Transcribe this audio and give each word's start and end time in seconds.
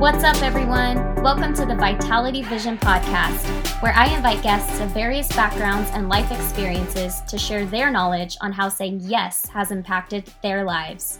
What's 0.00 0.24
up, 0.24 0.40
everyone? 0.42 0.96
Welcome 1.16 1.52
to 1.52 1.66
the 1.66 1.74
Vitality 1.74 2.40
Vision 2.40 2.78
Podcast, 2.78 3.82
where 3.82 3.92
I 3.92 4.06
invite 4.06 4.42
guests 4.42 4.80
of 4.80 4.88
various 4.92 5.28
backgrounds 5.28 5.90
and 5.90 6.08
life 6.08 6.32
experiences 6.32 7.20
to 7.28 7.36
share 7.36 7.66
their 7.66 7.90
knowledge 7.90 8.38
on 8.40 8.50
how 8.50 8.70
saying 8.70 9.00
yes 9.02 9.44
has 9.50 9.70
impacted 9.70 10.24
their 10.42 10.64
lives. 10.64 11.18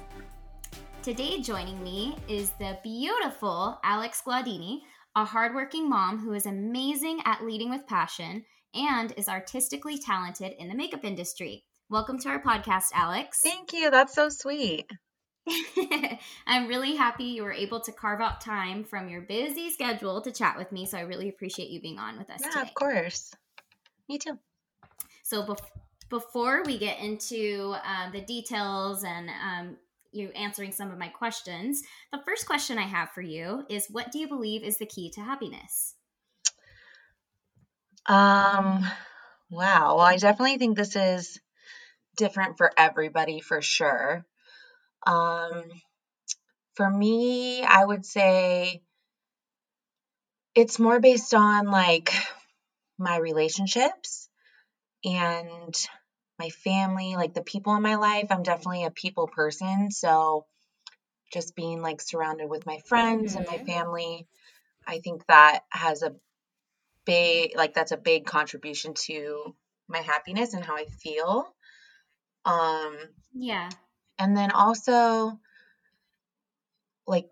Today, 1.03 1.43
joining 1.43 1.85
me 1.85 2.17
is 2.27 2.53
the 2.53 2.79
beautiful 2.83 3.79
Alex 3.85 4.23
Glaudini, 4.27 4.81
a 5.15 5.27
hardworking 5.27 5.87
mom 5.87 6.19
who 6.19 6.33
is 6.33 6.47
amazing 6.47 7.21
at 7.27 7.45
leading 7.45 7.69
with 7.69 7.87
passion 7.87 8.47
and 8.75 9.13
is 9.19 9.29
artistically 9.29 9.99
talented 9.99 10.55
in 10.59 10.71
the 10.71 10.75
makeup 10.75 11.05
industry. 11.05 11.67
Welcome 11.91 12.19
to 12.21 12.31
our 12.31 12.43
podcast, 12.43 12.87
Alex. 12.95 13.41
Thank 13.43 13.75
you. 13.75 13.91
That's 13.91 14.15
so 14.15 14.31
sweet. 14.31 14.91
I'm 16.47 16.69
really 16.69 16.97
happy 16.97 17.25
you 17.25 17.43
were 17.43 17.53
able 17.53 17.81
to 17.81 17.93
carve 17.93 18.21
out 18.21 18.41
time 18.41 18.85
from 18.85 19.09
your 19.09 19.23
busy 19.23 19.71
schedule 19.71 20.21
to 20.23 20.31
chat 20.31 20.57
with 20.59 20.73
me. 20.73 20.87
So 20.87 20.99
I 20.99 21.03
really 21.03 21.29
appreciate 21.29 21.71
you 21.71 21.81
being 21.81 21.99
on 21.99 22.19
with 22.19 22.31
us 22.31 22.41
yeah, 22.43 22.51
today. 22.51 22.63
of 22.63 22.75
course. 22.75 23.33
Me 24.09 24.19
too. 24.19 24.39
So 25.23 25.45
bef- 25.45 25.61
before 26.09 26.63
we 26.65 26.79
get 26.79 26.99
into 26.99 27.75
um, 27.85 28.13
the 28.13 28.21
details 28.21 29.05
and 29.05 29.31
um, 29.31 29.77
you 30.13 30.31
answering 30.31 30.73
some 30.73 30.91
of 30.91 30.99
my 30.99 31.09
questions, 31.09 31.83
the 32.13 32.21
first 32.27 32.47
question 32.47 32.79
I 32.79 32.87
have 32.87 33.11
for 33.11 33.23
you 33.23 33.65
is 33.69 33.87
what 33.89 34.11
do 34.11 34.19
you 34.19 34.29
believe 34.29 34.63
is 34.63 34.79
the 34.79 34.87
key 34.87 35.11
to 35.11 35.21
happiness? 35.21 35.95
Um, 38.07 38.85
wow. 39.51 39.97
Well, 39.97 40.01
I 40.01 40.17
definitely 40.17 40.59
think 40.59 40.77
this 40.77 40.97
is 40.97 41.41
different 42.17 42.59
for 42.59 42.73
everybody 42.77 43.41
for 43.41 43.63
sure. 43.63 44.27
Um, 45.07 45.71
for 46.75 46.91
me, 46.91 47.63
I 47.63 47.85
would 47.85 48.05
say 48.05 48.83
it's 50.55 50.79
more 50.79 51.01
based 51.01 51.35
on 51.35 51.67
like 51.67 52.13
my 52.99 53.17
relationships 53.19 54.29
and 55.05 55.75
my 56.39 56.51
family, 56.51 57.17
like 57.17 57.35
the 57.35 57.43
people 57.43 57.77
in 57.77 57.83
my 57.83 57.97
life. 57.97 58.29
I'm 58.31 58.43
definitely 58.43 58.85
a 58.85 58.91
people 58.91 59.29
person. 59.29 59.91
So 59.91 60.47
just 61.33 61.57
being 61.57 61.83
like 61.83 62.01
surrounded 62.01 62.49
with 62.51 62.67
my 62.67 62.79
friends 62.87 63.35
and 63.37 63.47
my 63.47 63.59
Mhm. 63.59 63.67
family, 63.67 64.29
I 64.87 65.01
think 65.01 65.27
that 65.27 65.65
has 65.71 66.03
a 66.03 66.17
big, 67.07 67.57
like, 67.57 67.75
that's 67.75 67.93
a 67.93 67.97
big 67.99 68.27
contribution 68.27 68.95
to 68.95 69.57
my 69.89 69.99
happiness 70.01 70.55
and 70.55 70.65
how 70.65 70.77
I 70.77 70.87
feel. 70.87 71.55
Um, 72.45 72.99
Yeah. 73.35 73.71
And 74.21 74.37
then 74.37 74.53
also, 74.53 75.41
like, 77.07 77.31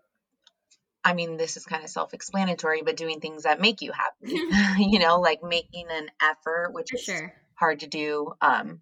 I 1.03 1.13
mean, 1.13 1.37
this 1.37 1.55
is 1.57 1.65
kind 1.65 1.83
of 1.83 1.89
self 1.89 2.13
explanatory, 2.13 2.81
but 2.83 2.97
doing 2.97 3.19
things 3.19 3.43
that 3.43 3.61
make 3.61 3.81
you 3.81 3.91
happy, 3.91 4.41
you 4.91 4.99
know, 4.99 5.19
like 5.19 5.41
making 5.43 5.87
an 5.89 6.09
effort, 6.21 6.73
which 6.73 6.91
For 6.91 6.97
is 6.97 7.05
sure. 7.05 7.33
hard 7.55 7.79
to 7.81 7.87
do 7.87 8.33
um, 8.41 8.81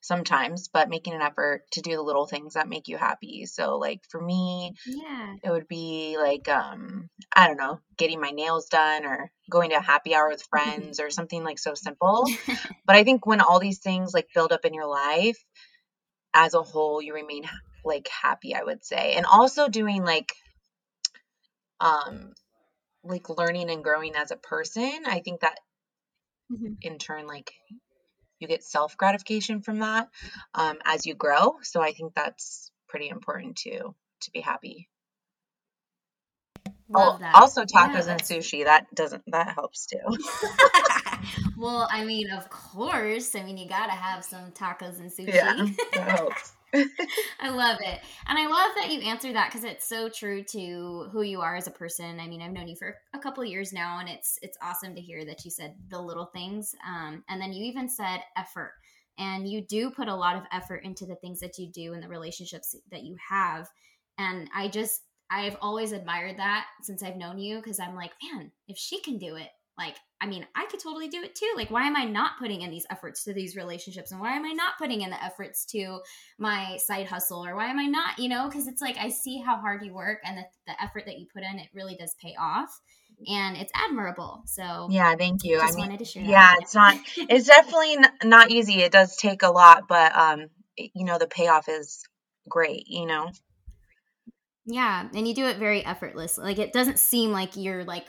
sometimes, 0.00 0.68
but 0.68 0.88
making 0.90 1.14
an 1.14 1.22
effort 1.22 1.62
to 1.72 1.82
do 1.82 1.92
the 1.96 2.02
little 2.02 2.26
things 2.26 2.54
that 2.54 2.68
make 2.68 2.88
you 2.88 2.98
happy. 2.98 3.46
So, 3.46 3.78
like, 3.78 4.00
for 4.10 4.20
me, 4.20 4.74
Yeah. 4.86 5.34
it 5.44 5.50
would 5.50 5.68
be 5.68 6.16
like, 6.18 6.48
um, 6.48 7.08
I 7.34 7.48
don't 7.48 7.58
know, 7.58 7.80
getting 7.98 8.20
my 8.20 8.30
nails 8.30 8.66
done 8.68 9.04
or 9.06 9.30
going 9.50 9.70
to 9.70 9.76
a 9.78 9.82
happy 9.82 10.14
hour 10.14 10.28
with 10.28 10.42
friends 10.50 11.00
or 11.00 11.10
something 11.10 11.44
like 11.44 11.58
so 11.58 11.74
simple. 11.74 12.26
But 12.86 12.96
I 12.96 13.04
think 13.04 13.26
when 13.26 13.40
all 13.40 13.60
these 13.60 13.80
things 13.80 14.14
like 14.14 14.28
build 14.34 14.52
up 14.52 14.64
in 14.64 14.74
your 14.74 14.86
life 14.88 15.38
as 16.34 16.54
a 16.54 16.62
whole, 16.62 17.02
you 17.02 17.14
remain 17.14 17.44
like 17.84 18.08
happy, 18.08 18.54
I 18.54 18.62
would 18.62 18.84
say. 18.84 19.14
And 19.14 19.26
also 19.26 19.68
doing 19.68 20.04
like, 20.04 20.32
um, 21.80 22.32
like 23.04 23.28
learning 23.28 23.70
and 23.70 23.84
growing 23.84 24.14
as 24.14 24.30
a 24.30 24.36
person. 24.36 25.02
I 25.06 25.20
think 25.20 25.40
that 25.40 25.58
Mhm. 26.50 26.76
in 26.82 26.98
turn, 26.98 27.26
like 27.26 27.52
you 28.38 28.48
get 28.48 28.64
self 28.64 28.96
gratification 28.96 29.62
from 29.62 29.80
that 29.80 30.08
um, 30.54 30.78
as 30.84 31.06
you 31.06 31.14
grow. 31.14 31.58
So 31.62 31.80
I 31.82 31.92
think 31.92 32.14
that's 32.14 32.70
pretty 32.88 33.08
important 33.08 33.56
too 33.56 33.94
to 34.22 34.30
be 34.32 34.40
happy. 34.40 34.88
Love 36.92 37.16
Oh, 37.16 37.18
that. 37.20 37.34
also 37.34 37.64
Yeah, 37.72 37.88
tacos 37.88 38.06
and 38.08 38.22
sushi. 38.22 38.64
That 38.64 38.86
doesn't 38.94 39.22
that 39.28 39.54
helps 39.54 39.86
too. 39.86 39.98
well, 41.56 41.88
I 41.90 42.04
mean, 42.04 42.30
of 42.30 42.48
course. 42.50 43.34
I 43.34 43.42
mean, 43.42 43.56
you 43.56 43.68
gotta 43.68 43.92
have 43.92 44.24
some 44.24 44.50
tacos 44.52 45.00
and 45.00 45.10
sushi. 45.10 45.32
Yeah, 45.34 45.66
that 45.94 46.18
helps. 46.18 46.52
I 47.40 47.50
love 47.50 47.78
it. 47.80 48.00
And 48.26 48.38
I 48.38 48.46
love 48.46 48.72
that 48.76 48.90
you 48.90 49.00
answer 49.00 49.32
that 49.32 49.50
because 49.50 49.64
it's 49.64 49.86
so 49.86 50.08
true 50.08 50.42
to 50.44 51.08
who 51.12 51.22
you 51.22 51.40
are 51.40 51.54
as 51.56 51.66
a 51.66 51.70
person. 51.72 52.18
I 52.18 52.26
mean, 52.28 52.40
I've 52.40 52.52
known 52.52 52.68
you 52.68 52.76
for 52.76 52.94
a 53.14 53.18
couple 53.18 53.44
years 53.44 53.72
now 53.72 53.98
and 53.98 54.08
it's 54.08 54.38
it's 54.42 54.56
awesome 54.62 54.94
to 54.94 55.00
hear 55.00 55.24
that 55.26 55.44
you 55.44 55.50
said 55.50 55.74
the 55.90 56.00
little 56.00 56.26
things. 56.26 56.74
Um, 56.86 57.24
and 57.28 57.40
then 57.40 57.52
you 57.52 57.64
even 57.64 57.88
said 57.88 58.20
effort. 58.36 58.72
And 59.18 59.46
you 59.46 59.60
do 59.66 59.90
put 59.90 60.08
a 60.08 60.14
lot 60.14 60.36
of 60.36 60.44
effort 60.52 60.84
into 60.84 61.04
the 61.04 61.16
things 61.16 61.40
that 61.40 61.58
you 61.58 61.70
do 61.70 61.92
and 61.92 62.02
the 62.02 62.08
relationships 62.08 62.74
that 62.90 63.02
you 63.02 63.16
have. 63.28 63.68
And 64.16 64.48
I 64.54 64.68
just 64.68 65.02
I've 65.32 65.56
always 65.62 65.92
admired 65.92 66.38
that 66.38 66.66
since 66.82 67.02
I've 67.02 67.16
known 67.16 67.38
you 67.38 67.56
because 67.56 67.80
I'm 67.80 67.94
like, 67.94 68.12
man, 68.22 68.52
if 68.68 68.76
she 68.76 69.00
can 69.00 69.18
do 69.18 69.36
it, 69.36 69.48
like, 69.78 69.96
I 70.20 70.26
mean, 70.26 70.46
I 70.54 70.66
could 70.66 70.80
totally 70.80 71.08
do 71.08 71.22
it 71.22 71.34
too. 71.34 71.50
Like, 71.56 71.70
why 71.70 71.86
am 71.86 71.96
I 71.96 72.04
not 72.04 72.32
putting 72.38 72.60
in 72.60 72.70
these 72.70 72.86
efforts 72.90 73.24
to 73.24 73.32
these 73.32 73.56
relationships? 73.56 74.12
And 74.12 74.20
why 74.20 74.36
am 74.36 74.44
I 74.44 74.52
not 74.52 74.76
putting 74.78 75.00
in 75.00 75.10
the 75.10 75.24
efforts 75.24 75.64
to 75.66 76.00
my 76.38 76.76
side 76.76 77.06
hustle? 77.06 77.44
Or 77.44 77.56
why 77.56 77.68
am 77.68 77.78
I 77.78 77.86
not, 77.86 78.18
you 78.18 78.28
know? 78.28 78.48
Because 78.48 78.66
it's 78.66 78.82
like 78.82 78.98
I 78.98 79.08
see 79.08 79.38
how 79.38 79.56
hard 79.56 79.82
you 79.82 79.94
work 79.94 80.18
and 80.24 80.36
the, 80.36 80.44
the 80.66 80.82
effort 80.82 81.06
that 81.06 81.18
you 81.18 81.26
put 81.32 81.42
in, 81.42 81.58
it 81.58 81.68
really 81.74 81.96
does 81.96 82.14
pay 82.22 82.34
off. 82.38 82.80
And 83.26 83.56
it's 83.56 83.72
admirable. 83.74 84.42
So, 84.46 84.88
Yeah, 84.90 85.14
thank 85.16 85.42
you. 85.44 85.58
just 85.58 85.72
I 85.72 85.76
mean, 85.76 85.86
wanted 85.86 85.98
to 86.00 86.04
share 86.04 86.24
yeah, 86.24 86.54
it's 86.60 86.74
not 86.74 86.96
it's 87.16 87.46
definitely 87.46 87.96
not 88.24 88.50
easy. 88.50 88.82
It 88.82 88.92
does 88.92 89.16
take 89.16 89.42
a 89.42 89.50
lot, 89.50 89.88
but 89.88 90.14
um, 90.14 90.48
you 90.76 91.04
know, 91.04 91.18
the 91.18 91.26
payoff 91.26 91.68
is 91.68 92.04
great. 92.48 92.84
You 92.88 93.06
know. 93.06 93.30
Yeah, 94.66 95.08
and 95.14 95.26
you 95.26 95.34
do 95.34 95.46
it 95.46 95.56
very 95.58 95.84
effortless. 95.84 96.38
Like 96.38 96.58
it 96.58 96.72
doesn't 96.72 96.98
seem 96.98 97.32
like 97.32 97.56
you're 97.56 97.84
like 97.84 98.06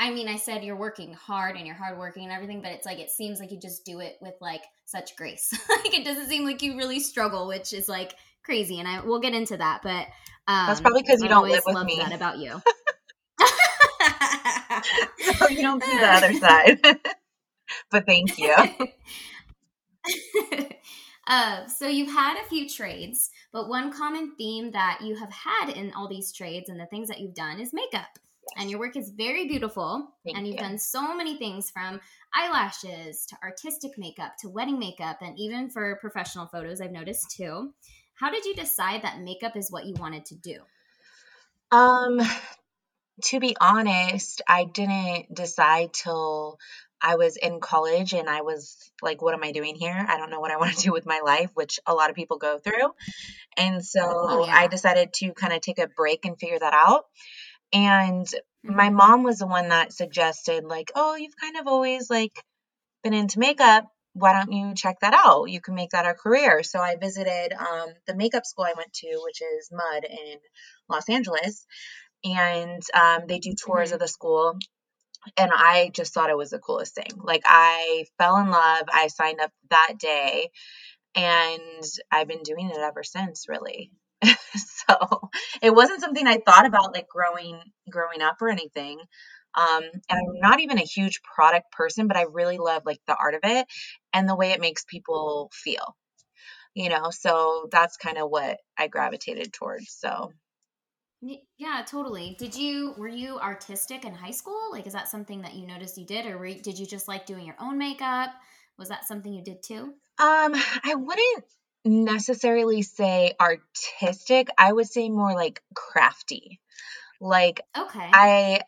I 0.00 0.10
mean, 0.12 0.28
I 0.28 0.36
said 0.36 0.62
you're 0.62 0.76
working 0.76 1.12
hard 1.12 1.56
and 1.56 1.66
you're 1.66 1.74
hardworking 1.74 2.22
and 2.22 2.32
everything, 2.32 2.62
but 2.62 2.70
it's 2.70 2.86
like 2.86 3.00
it 3.00 3.10
seems 3.10 3.40
like 3.40 3.50
you 3.50 3.58
just 3.58 3.84
do 3.84 3.98
it 3.98 4.16
with 4.20 4.34
like 4.40 4.62
such 4.84 5.16
grace. 5.16 5.52
like 5.68 5.92
it 5.98 6.04
doesn't 6.04 6.28
seem 6.28 6.44
like 6.44 6.62
you 6.62 6.76
really 6.76 7.00
struggle, 7.00 7.48
which 7.48 7.72
is 7.72 7.88
like 7.88 8.14
crazy. 8.44 8.78
And 8.78 8.86
I 8.86 9.00
we'll 9.04 9.18
get 9.20 9.34
into 9.34 9.56
that, 9.56 9.80
but 9.82 10.06
um, 10.46 10.66
That's 10.68 10.80
probably 10.80 11.02
'cause 11.02 11.18
you 11.20 11.24
I've 11.26 11.30
don't 11.30 11.48
live 11.48 11.64
with 11.66 11.84
me. 11.84 11.96
that 11.98 12.12
about 12.12 12.38
you. 12.38 12.62
so 15.38 15.48
you 15.48 15.62
don't 15.62 15.82
see 15.82 15.98
the 15.98 16.06
other 16.06 16.32
side. 16.34 16.80
but 17.90 18.06
thank 18.06 18.38
you. 18.38 18.54
uh, 21.26 21.66
so 21.66 21.86
you've 21.88 22.10
had 22.12 22.40
a 22.40 22.48
few 22.48 22.68
trades, 22.68 23.30
but 23.52 23.68
one 23.68 23.92
common 23.92 24.34
theme 24.36 24.70
that 24.72 25.00
you 25.02 25.16
have 25.16 25.32
had 25.32 25.70
in 25.70 25.92
all 25.92 26.08
these 26.08 26.32
trades 26.32 26.68
and 26.68 26.78
the 26.78 26.86
things 26.86 27.08
that 27.08 27.20
you've 27.20 27.34
done 27.34 27.60
is 27.60 27.72
makeup. 27.72 28.18
And 28.56 28.70
your 28.70 28.78
work 28.78 28.96
is 28.96 29.10
very 29.10 29.46
beautiful, 29.46 30.14
Thank 30.24 30.36
and 30.36 30.46
you've 30.46 30.56
you. 30.56 30.62
done 30.62 30.78
so 30.78 31.14
many 31.14 31.36
things 31.36 31.70
from 31.70 32.00
eyelashes 32.34 33.26
to 33.26 33.36
artistic 33.42 33.92
makeup 33.98 34.32
to 34.40 34.48
wedding 34.48 34.78
makeup, 34.78 35.18
and 35.20 35.38
even 35.38 35.68
for 35.68 35.96
professional 36.00 36.46
photos, 36.46 36.80
I've 36.80 36.90
noticed 36.90 37.30
too. 37.30 37.74
How 38.14 38.30
did 38.30 38.44
you 38.44 38.54
decide 38.54 39.02
that 39.02 39.20
makeup 39.20 39.54
is 39.54 39.70
what 39.70 39.86
you 39.86 39.94
wanted 39.98 40.24
to 40.26 40.34
do? 40.34 40.60
Um, 41.70 42.20
to 43.24 43.40
be 43.40 43.56
honest, 43.60 44.42
I 44.48 44.64
didn't 44.64 45.34
decide 45.34 45.92
till 45.92 46.58
I 47.00 47.16
was 47.16 47.36
in 47.36 47.60
college 47.60 48.12
and 48.12 48.28
I 48.28 48.42
was 48.42 48.76
like, 49.02 49.22
what 49.22 49.34
am 49.34 49.44
I 49.44 49.52
doing 49.52 49.74
here? 49.76 50.04
I 50.08 50.16
don't 50.16 50.30
know 50.30 50.40
what 50.40 50.50
I 50.50 50.56
want 50.56 50.76
to 50.76 50.82
do 50.84 50.92
with 50.92 51.06
my 51.06 51.20
life, 51.24 51.50
which 51.54 51.78
a 51.86 51.94
lot 51.94 52.10
of 52.10 52.16
people 52.16 52.38
go 52.38 52.58
through. 52.58 52.92
And 53.56 53.84
so 53.84 54.00
Oh, 54.04 54.46
yeah. 54.46 54.54
I 54.56 54.66
decided 54.66 55.12
to 55.14 55.32
kind 55.32 55.52
of 55.52 55.60
take 55.60 55.78
a 55.78 55.88
break 55.88 56.24
and 56.24 56.38
figure 56.38 56.58
that 56.58 56.74
out. 56.74 57.04
And 57.72 58.26
Mm-hmm. 58.66 58.76
my 58.76 58.90
mom 58.90 59.22
was 59.22 59.38
the 59.38 59.46
one 59.46 59.68
that 59.68 59.92
suggested, 59.92 60.64
like, 60.64 60.90
oh, 60.96 61.14
you've 61.16 61.36
kind 61.40 61.56
of 61.56 61.68
always 61.68 62.10
like 62.10 62.32
been 63.02 63.14
into 63.14 63.38
makeup. 63.38 63.86
Why 64.14 64.32
don't 64.32 64.52
you 64.52 64.74
check 64.74 65.00
that 65.00 65.14
out? 65.14 65.44
You 65.46 65.60
can 65.60 65.74
make 65.74 65.90
that 65.90 66.06
a 66.06 66.14
career. 66.14 66.62
So 66.64 66.80
I 66.80 66.96
visited 66.96 67.52
um, 67.52 67.88
the 68.06 68.16
makeup 68.16 68.44
school 68.46 68.64
I 68.64 68.74
went 68.76 68.92
to, 68.94 69.20
which 69.24 69.40
is 69.42 69.70
MUD 69.72 70.04
in 70.04 70.38
Los 70.88 71.08
Angeles, 71.08 71.66
and 72.24 72.82
um, 72.94 73.26
they 73.28 73.38
do 73.38 73.54
tours 73.54 73.90
Mhm. 73.90 73.94
of 73.94 74.00
the 74.00 74.08
school. 74.08 74.58
And 75.36 75.50
I 75.54 75.90
just 75.94 76.14
thought 76.14 76.30
it 76.30 76.36
was 76.36 76.50
the 76.50 76.58
coolest 76.60 76.94
thing. 76.94 77.10
Like 77.16 77.42
I 77.46 78.06
fell 78.18 78.36
in 78.38 78.50
love. 78.50 78.84
I 78.92 79.08
signed 79.08 79.40
up 79.40 79.52
that 79.70 79.94
day, 79.98 80.50
and 81.14 81.84
I've 82.10 82.28
been 82.28 82.42
doing 82.44 82.70
it 82.70 82.78
ever 82.78 83.02
since. 83.04 83.48
Really. 83.48 83.92
so 84.56 85.30
it 85.62 85.74
wasn't 85.74 86.00
something 86.00 86.26
I 86.26 86.38
thought 86.44 86.66
about 86.66 86.94
like 86.94 87.08
growing 87.08 87.60
growing 87.90 88.22
up 88.22 88.36
or 88.42 88.50
anything. 88.50 89.00
Um, 89.54 89.84
and 90.10 90.20
I'm 90.20 90.40
not 90.40 90.60
even 90.60 90.78
a 90.78 90.82
huge 90.82 91.20
product 91.22 91.72
person, 91.72 92.08
but 92.08 92.16
I 92.16 92.22
really 92.24 92.58
love 92.58 92.82
like 92.86 93.00
the 93.06 93.16
art 93.16 93.34
of 93.34 93.40
it 93.44 93.66
and 94.14 94.28
the 94.28 94.36
way 94.36 94.52
it 94.52 94.60
makes 94.60 94.84
people 94.84 95.50
feel. 95.54 95.96
You 96.74 96.88
know, 96.90 97.10
so 97.10 97.68
that's 97.72 97.96
kind 97.96 98.18
of 98.18 98.30
what 98.30 98.58
I 98.78 98.88
gravitated 98.88 99.52
towards. 99.52 99.90
So 99.90 100.32
Yeah, 101.20 101.84
totally. 101.86 102.36
Did 102.38 102.54
you 102.54 102.94
were 102.96 103.08
you 103.08 103.38
artistic 103.38 104.04
in 104.04 104.14
high 104.14 104.30
school? 104.30 104.60
Like, 104.70 104.86
is 104.86 104.92
that 104.92 105.08
something 105.08 105.42
that 105.42 105.54
you 105.54 105.66
noticed 105.66 105.98
you 105.98 106.06
did, 106.06 106.26
or 106.26 106.38
were, 106.38 106.52
did 106.54 106.78
you 106.78 106.86
just 106.86 107.08
like 107.08 107.26
doing 107.26 107.44
your 107.44 107.56
own 107.60 107.78
makeup? 107.78 108.30
Was 108.78 108.88
that 108.90 109.06
something 109.06 109.32
you 109.32 109.42
did 109.42 109.62
too? 109.62 109.94
Um, 110.20 110.54
I 110.84 110.94
wouldn't 110.94 111.44
necessarily 111.84 112.82
say 112.82 113.34
artistic. 113.40 114.48
I 114.56 114.72
would 114.72 114.86
say 114.86 115.08
more 115.08 115.34
like 115.34 115.62
crafty. 115.74 116.60
Like 117.20 117.62
Okay. 117.76 118.10
I 118.12 118.60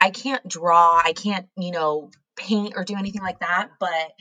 I 0.00 0.10
can't 0.10 0.46
draw, 0.46 1.00
I 1.04 1.12
can't, 1.12 1.46
you 1.56 1.72
know, 1.72 2.10
paint 2.36 2.74
or 2.76 2.84
do 2.84 2.96
anything 2.96 3.22
like 3.22 3.40
that, 3.40 3.70
but 3.80 4.12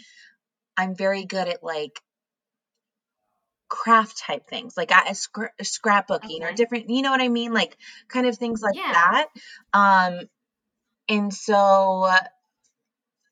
I'm 0.78 0.96
very 0.96 1.26
good 1.26 1.48
at 1.48 1.64
like 1.64 2.00
craft 3.68 4.18
type 4.18 4.48
things, 4.48 4.76
like 4.78 4.90
scra- 4.90 5.50
scrapbooking 5.62 6.42
or 6.42 6.54
different, 6.54 6.90
you 6.90 7.02
know 7.02 7.12
what 7.12 7.22
I 7.22 7.30
mean? 7.30 7.54
Like 7.54 7.78
kind 8.08 8.28
of 8.28 8.38
things 8.38 8.62
like 8.62 8.76
Yeah. 8.76 8.92
that. 8.92 9.28
Um, 9.74 10.30
and 11.10 11.34
so 11.34 12.10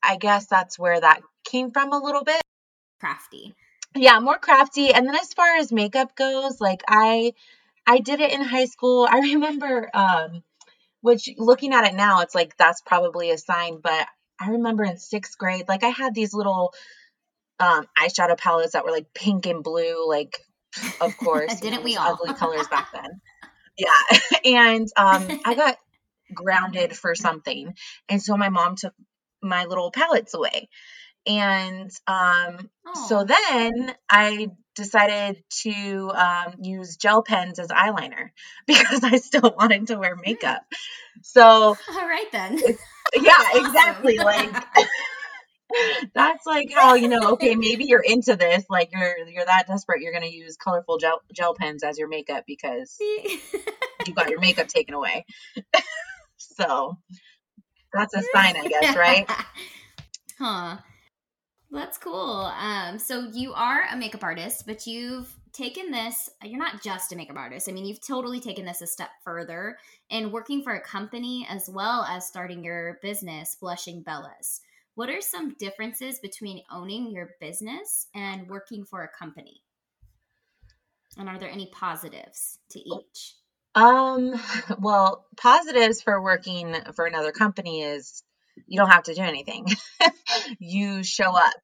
I 0.02 0.16
guess 0.16 0.46
that's 0.46 0.78
where 0.78 1.00
that 1.00 1.22
came 1.44 1.70
from 1.70 1.92
a 1.92 1.98
little 1.98 2.24
bit. 2.24 2.40
Crafty. 3.00 3.54
Yeah, 3.94 4.20
more 4.20 4.38
crafty. 4.38 4.92
And 4.92 5.06
then 5.06 5.14
as 5.14 5.32
far 5.32 5.56
as 5.56 5.72
makeup 5.72 6.16
goes, 6.16 6.60
like 6.60 6.82
I 6.88 7.32
I 7.86 7.98
did 7.98 8.20
it 8.20 8.32
in 8.32 8.42
high 8.42 8.66
school. 8.66 9.06
I 9.10 9.20
remember 9.20 9.90
um 9.94 10.42
which 11.00 11.28
looking 11.36 11.74
at 11.74 11.84
it 11.84 11.94
now, 11.94 12.20
it's 12.20 12.34
like 12.34 12.56
that's 12.56 12.80
probably 12.80 13.30
a 13.30 13.38
sign, 13.38 13.78
but 13.82 14.06
I 14.40 14.50
remember 14.50 14.84
in 14.84 14.96
sixth 14.96 15.38
grade, 15.38 15.68
like 15.68 15.84
I 15.84 15.88
had 15.88 16.14
these 16.14 16.34
little 16.34 16.72
um 17.60 17.86
eyeshadow 17.98 18.36
palettes 18.38 18.72
that 18.72 18.84
were 18.84 18.90
like 18.90 19.12
pink 19.14 19.46
and 19.46 19.62
blue, 19.62 20.08
like 20.08 20.38
of 21.00 21.16
course, 21.22 21.60
Didn't 21.60 21.84
we 21.84 21.96
all? 21.96 22.12
ugly 22.12 22.34
colors 22.34 22.68
back 22.68 22.88
then. 22.92 23.20
Yeah. 23.76 24.18
And 24.44 24.88
um 24.96 25.40
I 25.44 25.54
got 25.56 25.76
grounded 26.32 26.96
for 26.96 27.14
something. 27.16 27.74
And 28.08 28.22
so 28.22 28.36
my 28.36 28.48
mom 28.48 28.76
took 28.76 28.94
my 29.42 29.64
little 29.64 29.90
palettes 29.90 30.32
away. 30.34 30.68
And 31.26 31.90
um 32.06 32.70
so 33.08 33.24
then 33.24 33.94
I 34.08 34.48
decided 34.76 35.42
to 35.62 36.10
um, 36.14 36.54
use 36.60 36.96
gel 36.96 37.22
pens 37.22 37.58
as 37.58 37.68
eyeliner 37.68 38.30
because 38.66 39.02
I 39.02 39.16
still 39.16 39.54
wanted 39.56 39.88
to 39.88 39.96
wear 39.98 40.16
makeup. 40.16 40.62
So 41.22 41.42
all 41.42 41.76
right 42.08 42.30
then. 42.30 42.58
yeah, 43.14 43.42
exactly. 43.54 44.18
Like 44.18 44.54
that's 46.14 46.46
like 46.46 46.72
how 46.72 46.94
you 46.94 47.08
know. 47.08 47.32
Okay, 47.32 47.54
maybe 47.54 47.84
you're 47.84 48.02
into 48.02 48.36
this. 48.36 48.64
Like 48.68 48.90
you're 48.92 49.26
you're 49.28 49.44
that 49.44 49.66
desperate. 49.66 50.00
You're 50.00 50.12
gonna 50.12 50.26
use 50.26 50.56
colorful 50.56 50.98
gel 50.98 51.20
gel 51.32 51.54
pens 51.54 51.82
as 51.82 51.98
your 51.98 52.08
makeup 52.08 52.44
because 52.46 52.96
you 53.00 54.14
got 54.14 54.30
your 54.30 54.40
makeup 54.40 54.68
taken 54.68 54.94
away. 54.94 55.24
So 56.56 56.98
that's 57.92 58.14
a 58.14 58.22
sign, 58.32 58.56
I 58.56 58.66
guess, 58.68 58.96
right? 58.96 59.28
huh. 60.38 60.76
That's 61.70 61.98
cool. 61.98 62.52
Um, 62.56 63.00
so 63.00 63.28
you 63.32 63.52
are 63.52 63.82
a 63.90 63.96
makeup 63.96 64.22
artist, 64.22 64.64
but 64.64 64.86
you've 64.86 65.34
taken 65.52 65.90
this, 65.90 66.30
you're 66.44 66.58
not 66.58 66.82
just 66.82 67.12
a 67.12 67.16
makeup 67.16 67.36
artist. 67.36 67.68
I 67.68 67.72
mean, 67.72 67.84
you've 67.84 68.04
totally 68.06 68.40
taken 68.40 68.64
this 68.64 68.80
a 68.80 68.86
step 68.86 69.10
further 69.24 69.76
in 70.10 70.30
working 70.30 70.62
for 70.62 70.74
a 70.74 70.80
company 70.80 71.46
as 71.50 71.68
well 71.68 72.04
as 72.04 72.26
starting 72.26 72.62
your 72.62 72.98
business, 73.02 73.56
Blushing 73.60 74.04
Bellas. 74.04 74.60
What 74.94 75.10
are 75.10 75.20
some 75.20 75.54
differences 75.58 76.20
between 76.20 76.62
owning 76.70 77.10
your 77.10 77.30
business 77.40 78.06
and 78.14 78.48
working 78.48 78.84
for 78.84 79.02
a 79.02 79.08
company? 79.08 79.62
And 81.16 81.28
are 81.28 81.38
there 81.38 81.50
any 81.50 81.66
positives 81.72 82.58
to 82.70 82.78
each? 82.78 83.34
Um, 83.74 84.34
well, 84.78 85.26
positives 85.36 86.02
for 86.02 86.22
working 86.22 86.74
for 86.94 87.06
another 87.06 87.32
company 87.32 87.82
is 87.82 88.22
you 88.66 88.78
don't 88.78 88.90
have 88.90 89.04
to 89.04 89.14
do 89.14 89.22
anything. 89.22 89.66
you 90.58 91.02
show 91.02 91.36
up. 91.36 91.54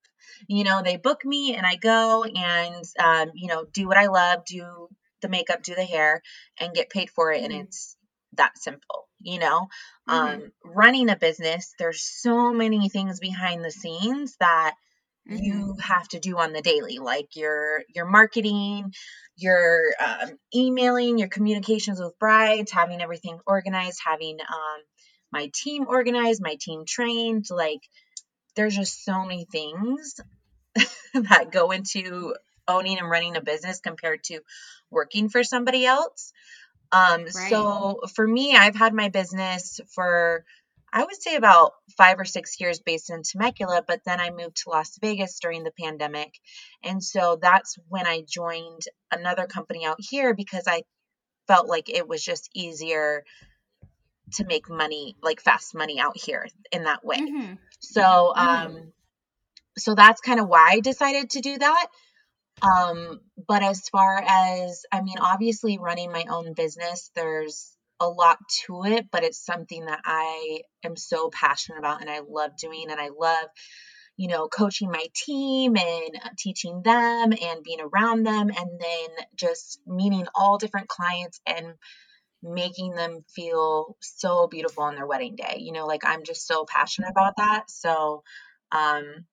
You 0.49 0.65
know, 0.65 0.83
they 0.83 0.97
book 0.97 1.25
me 1.25 1.55
and 1.55 1.67
I 1.67 1.77
go 1.77 2.25
and 2.25 2.85
um, 2.99 3.31
you 3.35 3.49
know, 3.49 3.65
do 3.73 3.87
what 3.87 3.99
I 3.99 4.07
love, 4.07 4.45
do 4.45 4.89
the 5.23 5.29
makeup, 5.29 5.63
do 5.63 5.75
the 5.75 5.85
hair, 5.85 6.23
and 6.59 6.75
get 6.75 6.91
paid 6.91 7.11
for 7.11 7.33
it. 7.33 7.45
And 7.45 7.53
Mm-hmm. 7.53 7.63
it's 7.63 7.97
that 8.35 8.59
simple, 8.59 9.09
you 9.21 9.39
know. 9.39 9.69
Mm-hmm. 10.09 10.43
Um, 10.43 10.53
running 10.65 11.11
a 11.11 11.17
business, 11.17 11.75
there's 11.79 12.03
so 12.03 12.53
many 12.53 12.89
things 12.89 13.21
behind 13.21 13.65
the 13.65 13.71
scenes 13.71 14.37
that 14.41 14.75
Mm-hmm. 15.31 15.45
you 15.45 15.77
have 15.81 16.09
to 16.09 16.19
do 16.19 16.39
on 16.39 16.53
the 16.53 16.63
daily 16.63 16.99
like 16.99 17.37
your 17.37 17.83
your 17.95 18.07
marketing 18.07 18.93
your 19.37 19.93
um, 20.01 20.31
emailing 20.55 21.19
your 21.19 21.29
communications 21.29 22.01
with 22.01 22.19
brides 22.19 22.73
having 22.73 23.03
everything 23.03 23.39
organized 23.47 24.01
having 24.05 24.39
um, 24.41 24.81
my 25.31 25.51
team 25.55 25.85
organized 25.87 26.41
my 26.43 26.57
team 26.59 26.85
trained 26.87 27.45
like 27.51 27.81
there's 28.57 28.75
just 28.75 29.05
so 29.05 29.25
many 29.25 29.45
things 29.45 30.19
that 31.15 31.53
go 31.53 31.71
into 31.71 32.35
owning 32.67 32.99
and 32.99 33.11
running 33.11 33.37
a 33.37 33.41
business 33.43 33.81
compared 33.81 34.23
to 34.25 34.41
working 34.91 35.29
for 35.29 35.45
somebody 35.45 35.85
else 35.85 36.33
um, 36.93 37.23
Right. 37.23 37.51
so 37.51 38.01
for 38.15 38.27
me, 38.27 38.55
I've 38.57 38.77
had 38.77 38.95
my 38.95 39.09
business 39.09 39.81
for 39.95 40.45
I 40.93 41.05
would 41.05 41.23
say 41.23 41.37
about 41.37 41.73
five 41.97 42.19
or 42.19 42.25
six 42.25 42.61
years 42.61 42.81
based 42.81 43.11
in 43.11 43.23
Temecula, 43.23 43.85
but 43.87 44.01
then 44.05 44.19
I 44.21 44.31
moved 44.31 44.57
to 44.65 44.71
Las 44.71 44.99
Vegas 45.01 45.39
during 45.41 45.63
the 45.63 45.71
pandemic. 45.81 46.35
And 46.83 47.03
so 47.03 47.39
that's 47.41 47.77
when 47.89 48.07
I 48.07 48.25
joined 48.29 48.83
another 49.13 49.47
company 49.47 49.87
out 49.87 49.99
here 50.01 50.35
because 50.35 50.65
I 50.67 50.83
felt 51.47 51.69
like 51.69 51.89
it 51.91 52.09
was 52.09 52.25
just 52.25 52.51
easier 52.55 53.25
to 54.35 54.45
make 54.45 54.69
money, 54.69 55.17
like 55.23 55.41
fast 55.41 55.75
money 55.75 56.01
out 56.01 56.17
here 56.17 56.47
in 56.73 56.85
that 56.85 57.05
way. 57.05 57.19
Mm-hmm. 57.19 57.55
So, 57.81 58.35
Mm-hmm. 58.37 58.77
um, 58.77 58.93
so 59.79 59.95
that's 59.95 60.21
kind 60.21 60.41
of 60.41 60.49
why 60.49 60.71
I 60.73 60.81
decided 60.81 61.31
to 61.31 61.41
do 61.41 61.59
that. 61.59 61.87
Um, 62.63 63.21
but 63.49 63.63
as 63.63 63.89
far 63.89 64.23
as, 64.27 64.85
I 64.93 65.01
mean, 65.03 65.19
obviously 65.21 65.79
running 65.79 66.13
my 66.13 66.25
own 66.29 66.55
business, 66.55 67.11
there's 67.15 67.77
a 68.01 68.09
lot 68.09 68.39
to 68.67 68.85
it, 68.85 69.07
but 69.11 69.25
it's 69.25 69.45
something 69.45 69.87
that 69.87 70.01
I 70.05 70.63
am 70.85 70.97
so 70.97 71.31
passionate 71.31 71.79
about 71.79 72.01
and 72.01 72.11
I 72.11 72.21
love 72.27 72.57
doing. 72.57 72.87
And 72.91 73.01
I 73.01 73.09
love, 73.09 73.49
you 74.17 74.29
know, 74.29 74.49
coaching 74.49 74.91
my 74.91 75.05
team 75.15 75.77
and 75.77 76.11
teaching 76.39 76.83
them 76.83 77.33
and 77.33 77.63
being 77.63 77.81
around 77.81 78.25
them 78.25 78.51
and 78.51 78.81
then 78.81 79.09
just 79.35 79.81
meeting 79.87 80.27
all 80.35 80.59
different 80.59 80.89
clients 80.89 81.41
and 81.47 81.75
making 82.43 82.95
them 82.95 83.25
feel 83.35 83.97
so 84.01 84.47
beautiful 84.47 84.85
on 84.85 84.95
their 84.95 85.07
wedding 85.07 85.37
day. 85.37 85.57
You 85.59 85.73
know, 85.73 85.87
like 85.87 86.05
I'm 86.05 86.25
just 86.25 86.47
so 86.47 86.65
passionate 86.65 87.11
about 87.11 87.37
that. 87.37 87.65
So, 87.71 88.23
um, 88.73 89.27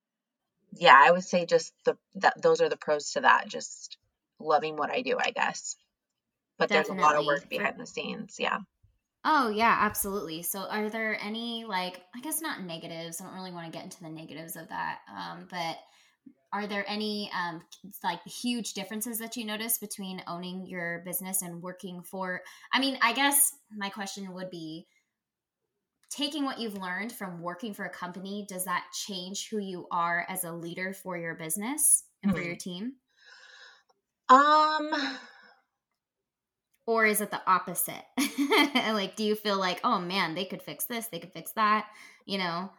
yeah, 0.80 0.98
I 0.98 1.12
would 1.12 1.24
say 1.24 1.46
just 1.46 1.74
the 1.86 1.98
that 2.16 2.42
those 2.42 2.62
are 2.62 2.70
the 2.70 2.78
pros 2.78 3.12
to 3.14 3.22
that. 3.22 3.48
Just 3.48 3.98
loving 4.40 4.76
what 4.76 4.92
I 4.92 5.02
do, 5.02 5.18
I 5.20 5.32
guess. 5.32 5.76
But 6.58 6.70
there's 6.70 6.90
a 6.90 6.94
lot 6.94 7.16
of 7.16 7.26
work 7.26 7.50
behind 7.50 7.80
the 7.80 7.86
scenes. 7.86 8.38
Yeah. 8.40 8.60
Oh, 9.30 9.50
yeah, 9.50 9.76
absolutely. 9.82 10.42
So, 10.42 10.60
are 10.60 10.90
there 10.90 11.18
any, 11.22 11.66
like, 11.68 12.02
I 12.16 12.22
guess 12.22 12.42
not 12.42 12.64
negatives. 12.64 13.20
I 13.20 13.26
don't 13.26 13.36
really 13.36 13.52
want 13.52 13.66
to 13.66 13.72
get 13.78 13.84
into 13.84 14.02
the 14.02 14.10
negatives 14.10 14.56
of 14.56 14.70
that. 14.70 15.00
Um, 15.14 15.48
but 15.50 15.78
are 16.54 16.66
there 16.66 16.86
any, 16.88 17.30
um, 17.38 17.62
like, 18.04 18.24
huge 18.24 18.74
differences 18.74 19.20
that 19.20 19.36
you 19.36 19.44
notice 19.46 19.80
between 19.80 20.24
owning 20.28 20.66
your 20.66 21.02
business 21.06 21.42
and 21.42 21.62
working 21.62 22.04
for? 22.04 22.42
I 22.72 22.80
mean, 22.80 22.98
I 23.02 23.12
guess 23.14 23.54
my 23.76 23.90
question 23.90 24.34
would 24.34 24.50
be 24.50 24.88
taking 26.10 26.46
what 26.46 26.60
you've 26.60 26.78
learned 26.78 27.12
from 27.12 27.42
working 27.42 27.74
for 27.74 27.86
a 27.86 27.90
company, 27.90 28.46
does 28.48 28.66
that 28.66 28.86
change 29.08 29.50
who 29.50 29.58
you 29.58 29.88
are 29.92 30.26
as 30.30 30.44
a 30.44 30.52
leader 30.52 30.94
for 30.94 31.18
your 31.18 31.36
business 31.36 32.04
and 32.24 32.34
for 32.34 32.42
your 32.42 32.56
team? 32.56 32.94
Um, 34.30 34.92
Or 36.88 37.06
is 37.06 37.20
it 37.20 37.32
the 37.32 37.42
opposite? 37.46 38.04
like, 38.78 39.18
do 39.18 39.26
you 39.26 39.36
feel 39.36 39.60
like, 39.60 39.82
oh 39.84 40.00
man, 40.00 40.36
they 40.36 40.46
could 40.46 40.62
fix 40.62 40.86
this, 40.86 41.08
they 41.08 41.20
could 41.20 41.34
fix 41.34 41.52
that, 41.52 41.86
you 42.26 42.38
know? 42.38 42.72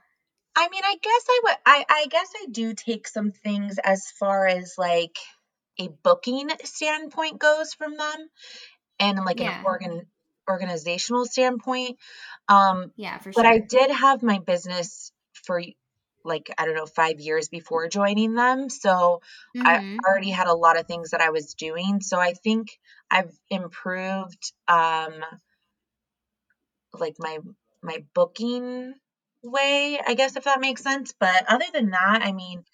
I 0.56 0.68
mean, 0.70 0.82
I 0.82 0.96
guess 1.00 1.24
I 1.28 1.40
would 1.44 1.56
I 1.66 1.84
I 1.88 2.06
guess 2.10 2.32
I 2.42 2.46
do 2.50 2.74
take 2.74 3.06
some 3.06 3.32
things 3.32 3.78
as 3.78 4.10
far 4.18 4.46
as 4.46 4.74
like 4.78 5.16
a 5.78 5.88
booking 6.02 6.48
standpoint 6.64 7.38
goes 7.38 7.74
from 7.74 7.96
them 7.96 8.28
and 8.98 9.24
like 9.24 9.40
an 9.40 9.64
organ 9.64 10.06
organizational 10.48 11.26
standpoint. 11.26 11.98
Um, 12.48 12.92
yeah, 12.96 13.18
for 13.18 13.32
but 13.34 13.46
I 13.46 13.58
did 13.58 13.90
have 13.90 14.22
my 14.22 14.38
business 14.40 15.12
for 15.44 15.62
like 16.24 16.52
I 16.58 16.66
don't 16.66 16.74
know, 16.74 16.86
5 16.86 17.20
years 17.20 17.48
before 17.48 17.88
joining 17.88 18.34
them. 18.34 18.68
So 18.68 19.20
I 19.64 19.78
Mm-hmm. 19.78 19.98
already 20.06 20.30
had 20.30 20.48
a 20.48 20.54
lot 20.54 20.78
of 20.78 20.86
things 20.86 21.10
that 21.10 21.20
I 21.20 21.30
was 21.30 21.54
doing. 21.54 22.00
So 22.00 22.18
I 22.18 22.32
think 22.34 22.68
I've 23.10 23.32
improved 23.50 24.52
um 24.66 25.22
like 26.92 27.16
my 27.18 27.38
my 27.82 28.04
booking 28.14 28.94
way, 29.42 30.00
I 30.04 30.14
guess 30.14 30.36
if 30.36 30.44
that 30.44 30.60
makes 30.60 30.82
sense. 30.82 31.14
But 31.18 31.44
other 31.48 31.64
than 31.72 31.90
that, 31.90 32.20
I 32.22 32.32
mean, 32.32 32.64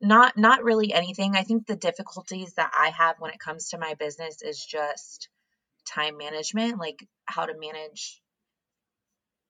not 0.00 0.36
not 0.38 0.64
really 0.64 0.92
anything. 0.94 1.36
I 1.36 1.42
think 1.44 1.66
the 1.66 1.76
difficulties 1.76 2.54
that 2.54 2.72
I 2.78 2.90
have 2.90 3.16
when 3.20 3.32
it 3.32 3.40
comes 3.40 3.70
to 3.70 3.78
my 3.78 3.94
business 3.94 4.42
is 4.42 4.64
just 4.64 5.28
time 5.86 6.16
management, 6.16 6.78
like 6.78 7.06
how 7.26 7.46
to 7.46 7.58
manage 7.58 8.20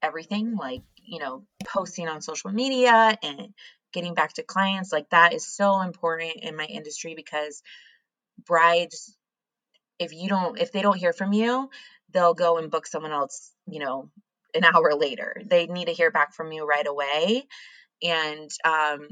everything, 0.03 0.57
like, 0.57 0.83
you 1.05 1.19
know, 1.19 1.45
posting 1.65 2.09
on 2.09 2.21
social 2.21 2.51
media 2.51 3.17
and 3.23 3.55
getting 3.93 4.15
back 4.15 4.35
to 4.35 4.43
clients. 4.43 4.93
Like, 4.93 5.11
that 5.11 5.33
is 5.33 5.47
so 5.47 5.81
important 5.81 6.37
in 6.43 6.57
my 6.57 6.65
industry 6.65 7.15
because 7.15 7.63
brides, 8.47 9.17
if 9.99 10.13
you 10.13 10.29
don't, 10.29 10.59
if 10.59 10.73
they 10.73 10.83
don't 10.83 10.99
hear 10.99 11.13
from 11.13 11.33
you, 11.33 11.71
they'll 12.13 12.35
go 12.35 12.59
and 12.59 12.71
book 12.71 12.87
someone 12.87 13.13
else, 13.13 13.53
you 13.67 13.81
know, 13.81 14.11
an 14.55 14.65
hour 14.65 14.95
later. 14.95 15.41
They 15.45 15.67
need 15.67 15.87
to 15.87 15.93
hear 15.93 16.11
back 16.11 16.35
from 16.35 16.53
you 16.53 16.67
right 16.67 16.87
away. 16.87 17.47
And 18.03 18.51
um, 18.65 19.09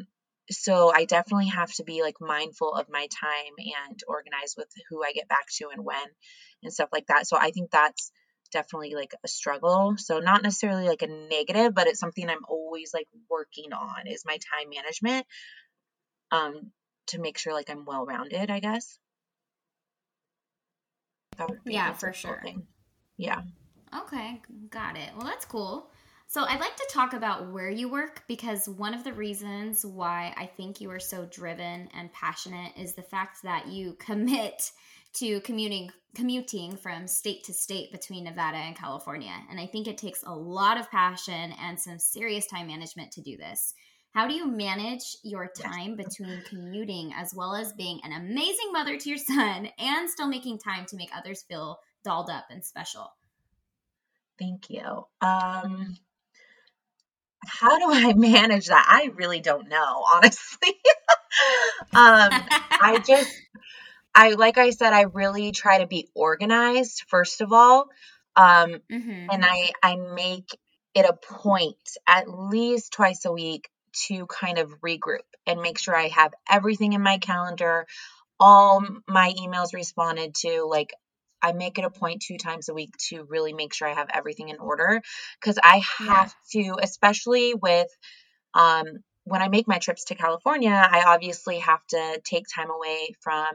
so 0.51 0.93
I 0.95 1.05
definitely 1.05 1.49
have 1.49 1.73
to 1.75 1.85
be 1.85 2.03
like 2.03 2.21
mindful 2.21 2.75
of 2.75 2.89
my 2.91 3.07
time 3.07 3.55
and 3.59 4.01
organized 4.07 4.57
with 4.57 4.69
who 4.89 5.03
I 5.03 5.13
get 5.13 5.29
back 5.29 5.47
to 5.57 5.69
and 5.73 5.85
when 5.85 5.97
and 6.63 6.73
stuff 6.73 6.91
like 6.93 7.07
that. 7.07 7.27
So 7.27 7.37
I 7.39 7.51
think 7.51 7.71
that's 7.71 8.11
definitely 8.53 8.95
like 8.95 9.15
a 9.25 9.29
struggle. 9.29 9.97
So 9.97 10.21
not 10.21 10.43
necessarily 10.43 10.87
like 10.87 11.03
a 11.03 11.07
negative, 11.07 11.75
but 11.75 11.87
it's 11.87 12.01
something 12.01 12.29
I'm 12.29 12.45
always 12.49 12.93
like 12.93 13.09
working 13.29 13.73
on 13.73 14.07
is 14.07 14.25
my 14.27 14.39
time 14.53 14.71
management 14.71 15.27
um 16.31 16.73
to 17.09 17.21
make 17.21 17.39
sure 17.39 17.53
like 17.53 17.71
I'm 17.71 17.85
well 17.85 18.07
rounded, 18.07 18.51
I 18.51 18.61
guess. 18.61 18.99
yeah, 21.65 21.93
for 21.93 22.13
sure. 22.13 22.41
Thing. 22.43 22.67
Yeah. 23.17 23.43
Okay, 24.03 24.41
got 24.71 24.97
it. 24.97 25.11
Well, 25.17 25.27
that's 25.27 25.45
cool. 25.45 25.91
So, 26.27 26.45
I'd 26.45 26.61
like 26.61 26.75
to 26.77 26.89
talk 26.91 27.13
about 27.13 27.53
where 27.53 27.71
you 27.71 27.89
work 27.89 28.25
because 28.27 28.69
one 28.69 28.95
of 28.95 29.05
the 29.05 29.13
reasons 29.13 29.85
why 29.85 30.35
I 30.37 30.47
think 30.47 30.81
you 30.81 30.91
are 30.91 31.01
so 31.01 31.27
driven 31.27 31.89
and 31.95 32.13
passionate 32.13 32.73
is 32.77 32.95
the 32.95 33.03
fact 33.03 33.43
that 33.45 33.69
you 33.69 33.93
commit 33.99 34.73
to 35.15 35.41
commuting 35.41 35.91
commuting 36.15 36.77
from 36.77 37.09
state 37.09 37.43
to 37.45 37.53
state 37.53 37.91
between 37.91 38.25
Nevada 38.25 38.57
and 38.57 38.77
California. 38.77 39.33
And 39.51 39.59
I 39.59 39.67
think 39.67 39.89
it 39.89 39.99
takes 39.99 40.23
a 40.23 40.35
lot 40.35 40.79
of 40.79 40.91
passion 40.91 41.53
and 41.61 41.79
some 41.79 41.99
serious 41.99 42.47
time 42.47 42.69
management 42.69 43.11
to 43.13 43.21
do 43.21 43.37
this. 43.37 43.75
How 44.13 44.29
do 44.29 44.35
you 44.35 44.47
manage 44.47 45.17
your 45.25 45.51
time 45.61 45.97
between 45.97 46.41
commuting 46.49 47.13
as 47.17 47.35
well 47.35 47.57
as 47.57 47.73
being 47.73 47.99
an 48.05 48.13
amazing 48.13 48.73
mother 48.73 48.97
to 48.97 49.09
your 49.09 49.19
son 49.19 49.69
and 49.77 50.09
still 50.09 50.29
making 50.29 50.59
time 50.59 50.87
to 50.87 50.97
make 50.97 51.11
others 51.13 51.43
feel 51.43 51.81
dolled 52.05 52.31
up 52.31 52.47
and 52.49 52.65
special? 52.65 53.13
Thank 54.39 54.71
you. 54.71 55.07
Um 55.21 55.97
how 57.47 57.79
do 57.79 57.87
I 57.91 58.13
manage 58.15 58.67
that? 58.67 58.87
I 58.89 59.11
really 59.15 59.41
don't 59.41 59.69
know, 59.69 60.05
honestly. 60.13 60.69
um, 61.93 62.31
I 62.71 63.03
just, 63.07 63.33
I 64.15 64.31
like 64.31 64.59
I 64.59 64.71
said, 64.71 64.93
I 64.93 65.03
really 65.03 65.53
try 65.53 65.79
to 65.79 65.87
be 65.87 66.09
organized 66.15 67.05
first 67.09 67.41
of 67.41 67.53
all, 67.53 67.89
um, 68.37 68.81
mm-hmm. 68.91 69.27
and 69.31 69.45
I 69.45 69.71
I 69.83 69.97
make 69.97 70.57
it 70.95 71.07
a 71.07 71.13
point 71.13 71.77
at 72.07 72.29
least 72.29 72.93
twice 72.93 73.25
a 73.25 73.33
week 73.33 73.69
to 74.07 74.27
kind 74.27 74.59
of 74.59 74.81
regroup 74.81 75.21
and 75.47 75.61
make 75.61 75.79
sure 75.79 75.95
I 75.95 76.09
have 76.09 76.33
everything 76.51 76.93
in 76.93 77.03
my 77.03 77.19
calendar, 77.19 77.87
all 78.41 78.85
my 79.07 79.33
emails 79.39 79.75
responded 79.75 80.35
to, 80.37 80.67
like 80.69 80.95
I 81.45 81.53
make 81.53 81.79
it 81.79 81.85
a 81.85 81.91
point 81.91 82.23
two 82.23 82.39
times 82.39 82.71
a 82.71 82.75
week 82.75 82.97
to 83.11 83.25
really 83.25 83.53
make 83.53 83.75
sure 83.75 83.87
I 83.87 83.93
have 83.93 84.09
everything 84.13 84.49
in 84.49 84.57
order 84.57 85.03
because 85.39 85.59
I 85.63 85.83
have 85.99 86.35
yeah. 86.55 86.63
to, 86.63 86.79
especially 86.83 87.53
with 87.53 87.89
um, 88.55 88.87
when 89.25 89.43
I 89.43 89.49
make 89.49 89.69
my 89.69 89.79
trips 89.79 90.05
to 90.07 90.15
California, 90.15 90.71
I 90.71 91.03
obviously 91.07 91.59
have 91.59 91.85
to 91.89 92.21
take 92.25 92.47
time 92.49 92.71
away 92.71 93.15
from 93.21 93.47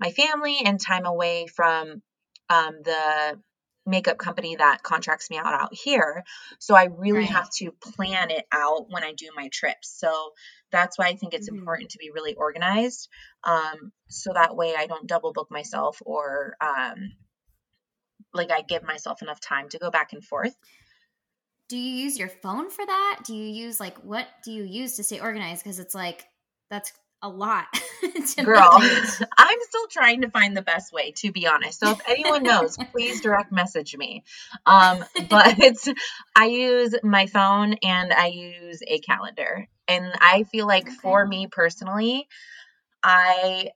my 0.00 0.10
family 0.10 0.58
and 0.64 0.80
time 0.80 1.06
away 1.06 1.46
from 1.46 2.02
um, 2.48 2.80
the 2.82 3.38
makeup 3.86 4.18
company 4.18 4.56
that 4.56 4.82
contracts 4.82 5.30
me 5.30 5.38
out 5.38 5.54
out 5.54 5.74
here. 5.74 6.24
So 6.58 6.74
I 6.74 6.84
really 6.84 7.20
right. 7.20 7.28
have 7.28 7.50
to 7.56 7.72
plan 7.72 8.30
it 8.30 8.46
out 8.52 8.90
when 8.90 9.04
I 9.04 9.12
do 9.12 9.30
my 9.34 9.48
trips. 9.48 9.92
So 9.98 10.32
that's 10.70 10.98
why 10.98 11.06
I 11.06 11.16
think 11.16 11.34
it's 11.34 11.48
mm-hmm. 11.48 11.58
important 11.58 11.90
to 11.90 11.98
be 11.98 12.10
really 12.10 12.34
organized. 12.34 13.08
Um, 13.44 13.92
so 14.08 14.32
that 14.34 14.56
way 14.56 14.74
I 14.76 14.86
don't 14.86 15.06
double 15.06 15.32
book 15.32 15.50
myself 15.50 16.00
or 16.04 16.56
um, 16.60 17.12
like 18.32 18.50
I 18.50 18.62
give 18.62 18.82
myself 18.82 19.22
enough 19.22 19.40
time 19.40 19.68
to 19.70 19.78
go 19.78 19.90
back 19.90 20.12
and 20.12 20.24
forth. 20.24 20.54
Do 21.68 21.78
you 21.78 22.04
use 22.04 22.18
your 22.18 22.28
phone 22.28 22.68
for 22.70 22.84
that? 22.84 23.20
Do 23.24 23.34
you 23.34 23.46
use 23.46 23.78
like 23.78 23.96
what 23.98 24.26
do 24.44 24.52
you 24.52 24.64
use 24.64 24.96
to 24.96 25.04
stay 25.04 25.20
organized? 25.20 25.62
Because 25.62 25.78
it's 25.78 25.94
like 25.94 26.26
that's 26.68 26.92
a 27.22 27.28
lot. 27.28 27.66
Girl, 28.44 28.70
I'm 29.38 29.58
still 29.68 29.86
trying 29.90 30.22
to 30.22 30.30
find 30.30 30.56
the 30.56 30.62
best 30.62 30.92
way, 30.92 31.12
to 31.16 31.32
be 31.32 31.46
honest. 31.46 31.80
So 31.80 31.90
if 31.90 32.00
anyone 32.08 32.42
knows, 32.42 32.76
please 32.92 33.20
direct 33.20 33.52
message 33.52 33.96
me. 33.96 34.24
Um, 34.66 35.04
but 35.28 35.58
it's 35.58 35.88
I 36.34 36.46
use 36.46 36.94
my 37.02 37.26
phone 37.26 37.74
and 37.82 38.12
I 38.12 38.26
use 38.26 38.82
a 38.86 38.98
calendar. 39.00 39.68
And 39.88 40.12
I 40.20 40.44
feel 40.44 40.66
like 40.66 40.86
okay. 40.86 40.96
for 41.02 41.26
me 41.26 41.48
personally, 41.48 42.28
I 43.02 43.70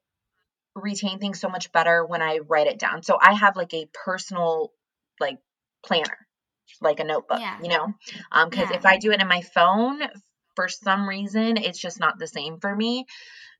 retain 0.74 1.18
things 1.18 1.40
so 1.40 1.48
much 1.48 1.72
better 1.72 2.04
when 2.04 2.22
I 2.22 2.38
write 2.38 2.66
it 2.66 2.78
down. 2.78 3.02
So 3.02 3.18
I 3.20 3.34
have 3.34 3.56
like 3.56 3.74
a 3.74 3.88
personal 3.92 4.72
like 5.20 5.38
planner, 5.84 6.26
like 6.80 7.00
a 7.00 7.04
notebook, 7.04 7.40
yeah. 7.40 7.58
you 7.62 7.68
know? 7.68 7.92
Um 8.32 8.50
cuz 8.50 8.70
yeah. 8.70 8.76
if 8.76 8.86
I 8.86 8.96
do 8.96 9.12
it 9.12 9.20
in 9.20 9.28
my 9.28 9.42
phone, 9.42 10.00
for 10.54 10.68
some 10.68 11.08
reason 11.08 11.56
it's 11.56 11.78
just 11.78 12.00
not 12.00 12.18
the 12.18 12.26
same 12.26 12.58
for 12.60 12.74
me. 12.74 13.06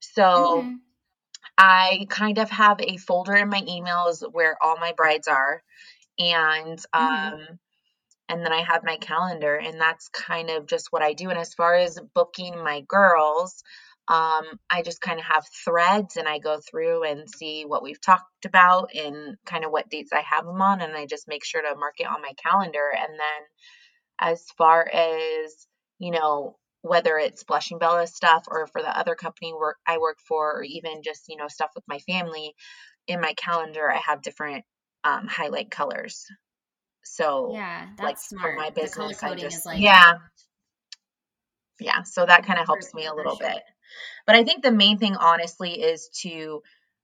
So 0.01 0.63
mm-hmm. 0.63 0.75
I 1.57 2.07
kind 2.09 2.39
of 2.39 2.51
have 2.51 2.81
a 2.81 2.97
folder 2.97 3.35
in 3.35 3.49
my 3.49 3.61
emails 3.63 4.23
where 4.33 4.57
all 4.63 4.77
my 4.79 4.93
brides 4.97 5.29
are 5.29 5.63
and 6.19 6.79
mm-hmm. 6.79 7.05
um 7.05 7.41
mm-hmm. 7.41 7.55
and 8.29 8.45
then 8.45 8.53
I 8.53 8.63
have 8.63 8.85
my 8.85 8.97
calendar 8.97 9.57
and 9.57 9.81
that's 9.81 10.09
kind 10.09 10.51
of 10.51 10.67
just 10.67 10.89
what 10.91 11.03
I 11.03 11.13
do 11.13 11.31
and 11.31 11.39
as 11.39 11.55
far 11.55 11.75
as 11.75 11.99
booking 12.15 12.57
my 12.63 12.83
girls 12.89 13.63
um, 14.07 14.45
I 14.69 14.83
just 14.83 15.01
kind 15.01 15.19
of 15.19 15.25
have 15.25 15.47
threads 15.65 16.17
and 16.17 16.29
I 16.29 16.39
go 16.39 16.61
through 16.61 17.05
and 17.05 17.29
see 17.29 17.65
what 17.65 17.83
we've 17.83 18.01
talked 18.01 18.45
about 18.45 18.95
and 18.95 19.37
kind 19.47 19.65
of 19.65 19.71
what 19.71 19.89
dates 19.89 20.13
I 20.13 20.21
have 20.21 20.45
them 20.45 20.61
on. 20.61 20.83
And 20.83 20.95
I 20.95 21.07
just 21.07 21.27
make 21.27 21.43
sure 21.43 21.63
to 21.63 21.79
mark 21.79 21.95
it 22.01 22.07
on 22.07 22.21
my 22.21 22.33
calendar. 22.37 22.91
And 22.95 23.19
then 23.19 23.43
as 24.19 24.45
far 24.59 24.87
as, 24.87 25.67
you 25.99 26.11
know, 26.11 26.59
whether 26.85 27.17
it's 27.17 27.45
Blushing 27.45 27.79
Bella 27.79 28.07
stuff 28.07 28.45
or 28.47 28.67
for 28.67 28.83
the 28.83 28.99
other 28.99 29.15
company 29.15 29.55
work 29.55 29.79
I 29.87 29.97
work 29.97 30.19
for, 30.29 30.59
or 30.59 30.63
even 30.63 31.01
just, 31.03 31.25
you 31.29 31.37
know, 31.37 31.49
stuff 31.49 31.71
with 31.75 31.85
my 31.89 31.99
family, 32.01 32.55
in 33.07 33.23
my 33.23 33.33
calendar, 33.35 33.91
I 33.91 34.01
have 34.07 34.21
different 34.21 34.65
um, 35.03 35.27
highlight 35.27 35.71
colors. 35.71 36.27
So 37.03 37.53
yeah, 37.55 37.87
that's 37.97 38.03
like 38.03 38.19
smart. 38.19 38.53
For 38.53 38.57
my 38.61 38.69
business, 38.69 39.19
coding 39.19 39.39
just, 39.39 39.59
is 39.61 39.67
like 39.67 39.81
yeah, 39.81 40.15
yeah. 41.81 42.03
So 42.03 42.27
that 42.27 42.45
kind 42.45 42.59
of 42.59 42.67
helps 42.67 42.93
me 42.93 43.07
a 43.07 43.15
little 43.15 43.37
sure. 43.37 43.49
bit. 43.49 43.63
But 44.27 44.37
I 44.37 44.45
think 44.45 44.63
the 44.63 44.73
main 44.73 44.99
thing, 44.99 45.17
honestly, 45.17 45.81
is 45.81 46.11
to 46.21 46.61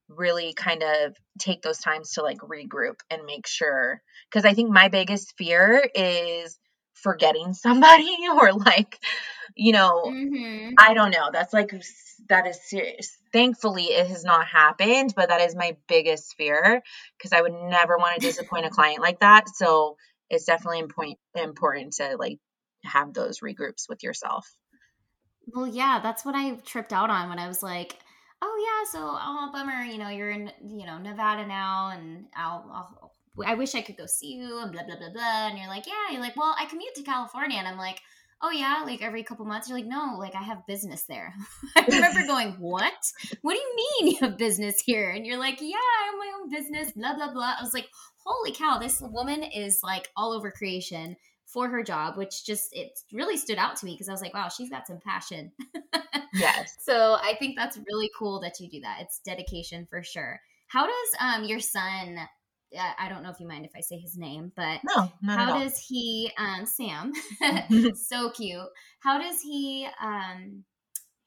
really 0.08 0.52
kind 0.52 0.82
of 0.82 1.16
take 1.38 1.62
those 1.62 1.78
times 1.78 2.12
to 2.12 2.22
like 2.22 2.38
regroup 2.38 2.96
and 3.10 3.24
make 3.24 3.46
sure. 3.46 4.02
Because 4.30 4.44
I 4.44 4.52
think 4.52 4.70
my 4.70 4.88
biggest 4.88 5.34
fear 5.38 5.88
is 5.94 6.58
forgetting 6.94 7.54
somebody 7.54 8.16
or 8.32 8.52
like, 8.52 8.98
you 9.56 9.72
know, 9.72 10.04
mm-hmm. 10.06 10.74
I 10.78 10.94
don't 10.94 11.10
know. 11.10 11.30
That's 11.32 11.52
like, 11.52 11.72
that 12.28 12.46
is 12.46 12.58
serious. 12.68 13.16
Thankfully, 13.32 13.84
it 13.84 14.06
has 14.06 14.24
not 14.24 14.46
happened, 14.46 15.14
but 15.16 15.28
that 15.28 15.40
is 15.40 15.54
my 15.56 15.76
biggest 15.88 16.34
fear 16.36 16.82
because 17.18 17.32
I 17.32 17.42
would 17.42 17.52
never 17.52 17.96
want 17.96 18.14
to 18.14 18.20
disappoint 18.26 18.66
a 18.66 18.70
client 18.70 19.00
like 19.00 19.20
that. 19.20 19.48
So 19.48 19.96
it's 20.30 20.44
definitely 20.44 20.78
important 20.78 21.18
important 21.34 21.94
to 21.94 22.16
like 22.18 22.38
have 22.84 23.12
those 23.12 23.40
regroups 23.40 23.88
with 23.88 24.02
yourself. 24.02 24.46
Well, 25.52 25.66
yeah, 25.66 26.00
that's 26.02 26.24
what 26.24 26.34
I 26.34 26.54
tripped 26.64 26.92
out 26.92 27.10
on 27.10 27.28
when 27.28 27.38
I 27.38 27.48
was 27.48 27.62
like, 27.62 27.98
"Oh 28.40 28.56
yeah, 28.64 28.90
so 28.90 29.00
oh 29.02 29.50
bummer, 29.52 29.82
you 29.82 29.98
know, 29.98 30.08
you're 30.08 30.30
in 30.30 30.52
you 30.64 30.86
know 30.86 30.98
Nevada 30.98 31.46
now, 31.46 31.90
and 31.90 32.26
I'll, 32.36 32.70
I'll 32.72 33.09
I 33.44 33.54
wish 33.54 33.74
I 33.74 33.82
could 33.82 33.96
go 33.96 34.06
see 34.06 34.34
you 34.34 34.58
and 34.58 34.72
blah 34.72 34.84
blah 34.84 34.96
blah 34.96 35.10
blah." 35.12 35.48
And 35.48 35.58
you're 35.58 35.68
like, 35.68 35.86
"Yeah," 35.86 36.12
you're 36.12 36.20
like, 36.20 36.36
"Well, 36.36 36.54
I 36.58 36.66
commute 36.66 36.94
to 36.96 37.02
California," 37.02 37.58
and 37.58 37.68
I'm 37.68 37.78
like, 37.78 38.00
"Oh 38.42 38.50
yeah, 38.50 38.82
like 38.84 39.02
every 39.02 39.22
couple 39.22 39.44
months." 39.44 39.68
You're 39.68 39.78
like, 39.78 39.86
"No, 39.86 40.16
like 40.18 40.34
I 40.34 40.42
have 40.42 40.66
business 40.66 41.04
there." 41.04 41.34
I 41.76 41.84
remember 41.88 42.26
going, 42.26 42.52
"What? 42.58 42.92
What 43.42 43.54
do 43.54 43.58
you 43.60 43.76
mean 43.76 44.14
you 44.14 44.18
have 44.26 44.36
business 44.36 44.80
here?" 44.84 45.10
And 45.10 45.26
you're 45.26 45.38
like, 45.38 45.60
"Yeah, 45.60 45.76
I 45.76 46.06
have 46.06 46.18
my 46.18 46.32
own 46.40 46.50
business." 46.50 46.92
Blah 46.92 47.14
blah 47.14 47.32
blah. 47.32 47.54
I 47.58 47.62
was 47.62 47.74
like, 47.74 47.88
"Holy 48.24 48.52
cow, 48.52 48.78
this 48.78 49.00
woman 49.00 49.42
is 49.42 49.80
like 49.82 50.08
all 50.16 50.32
over 50.32 50.50
creation." 50.50 51.16
for 51.52 51.68
her 51.68 51.82
job, 51.82 52.16
which 52.16 52.44
just 52.44 52.68
it 52.72 52.98
really 53.12 53.36
stood 53.36 53.58
out 53.58 53.76
to 53.76 53.84
me 53.84 53.94
because 53.94 54.08
I 54.08 54.12
was 54.12 54.22
like, 54.22 54.34
wow, 54.34 54.48
she's 54.48 54.70
got 54.70 54.86
some 54.86 55.00
passion. 55.04 55.50
yes. 56.34 56.76
So 56.80 57.14
I 57.20 57.34
think 57.38 57.56
that's 57.56 57.78
really 57.88 58.10
cool 58.16 58.40
that 58.40 58.60
you 58.60 58.68
do 58.70 58.80
that. 58.82 58.98
It's 59.00 59.18
dedication 59.18 59.86
for 59.90 60.02
sure. 60.02 60.40
How 60.68 60.86
does 60.86 61.08
um 61.18 61.44
your 61.44 61.60
son 61.60 62.18
I 62.78 63.08
don't 63.08 63.22
know 63.22 63.30
if 63.30 63.40
you 63.40 63.48
mind 63.48 63.64
if 63.64 63.72
I 63.76 63.80
say 63.80 63.98
his 63.98 64.16
name, 64.16 64.52
but 64.56 64.80
no, 64.84 65.10
how 65.26 65.58
does 65.58 65.78
he 65.78 66.30
um 66.38 66.66
Sam 66.66 67.12
so 67.94 68.30
cute. 68.30 68.68
How 69.00 69.18
does 69.18 69.40
he 69.40 69.88
um 70.02 70.64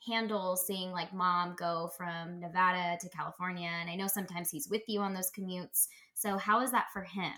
handle 0.07 0.55
seeing 0.55 0.91
like 0.91 1.13
mom 1.13 1.55
go 1.57 1.89
from 1.97 2.39
Nevada 2.39 2.97
to 3.01 3.09
California? 3.09 3.69
And 3.69 3.89
I 3.89 3.95
know 3.95 4.07
sometimes 4.07 4.49
he's 4.49 4.69
with 4.69 4.83
you 4.87 5.01
on 5.01 5.13
those 5.13 5.31
commutes. 5.37 5.87
So, 6.13 6.37
how 6.37 6.61
is 6.61 6.71
that 6.71 6.87
for 6.93 7.03
him? 7.03 7.33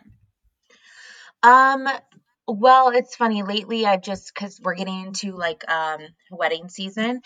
Um, 1.43 1.87
well, 2.47 2.89
it's 2.89 3.15
funny. 3.15 3.43
Lately, 3.43 3.85
I've 3.85 4.01
just 4.01 4.31
because 4.33 4.59
we're 4.63 4.75
getting 4.75 5.05
into 5.07 5.35
like 5.35 5.63
um 5.69 6.01
wedding 6.31 6.69
season, 6.69 7.21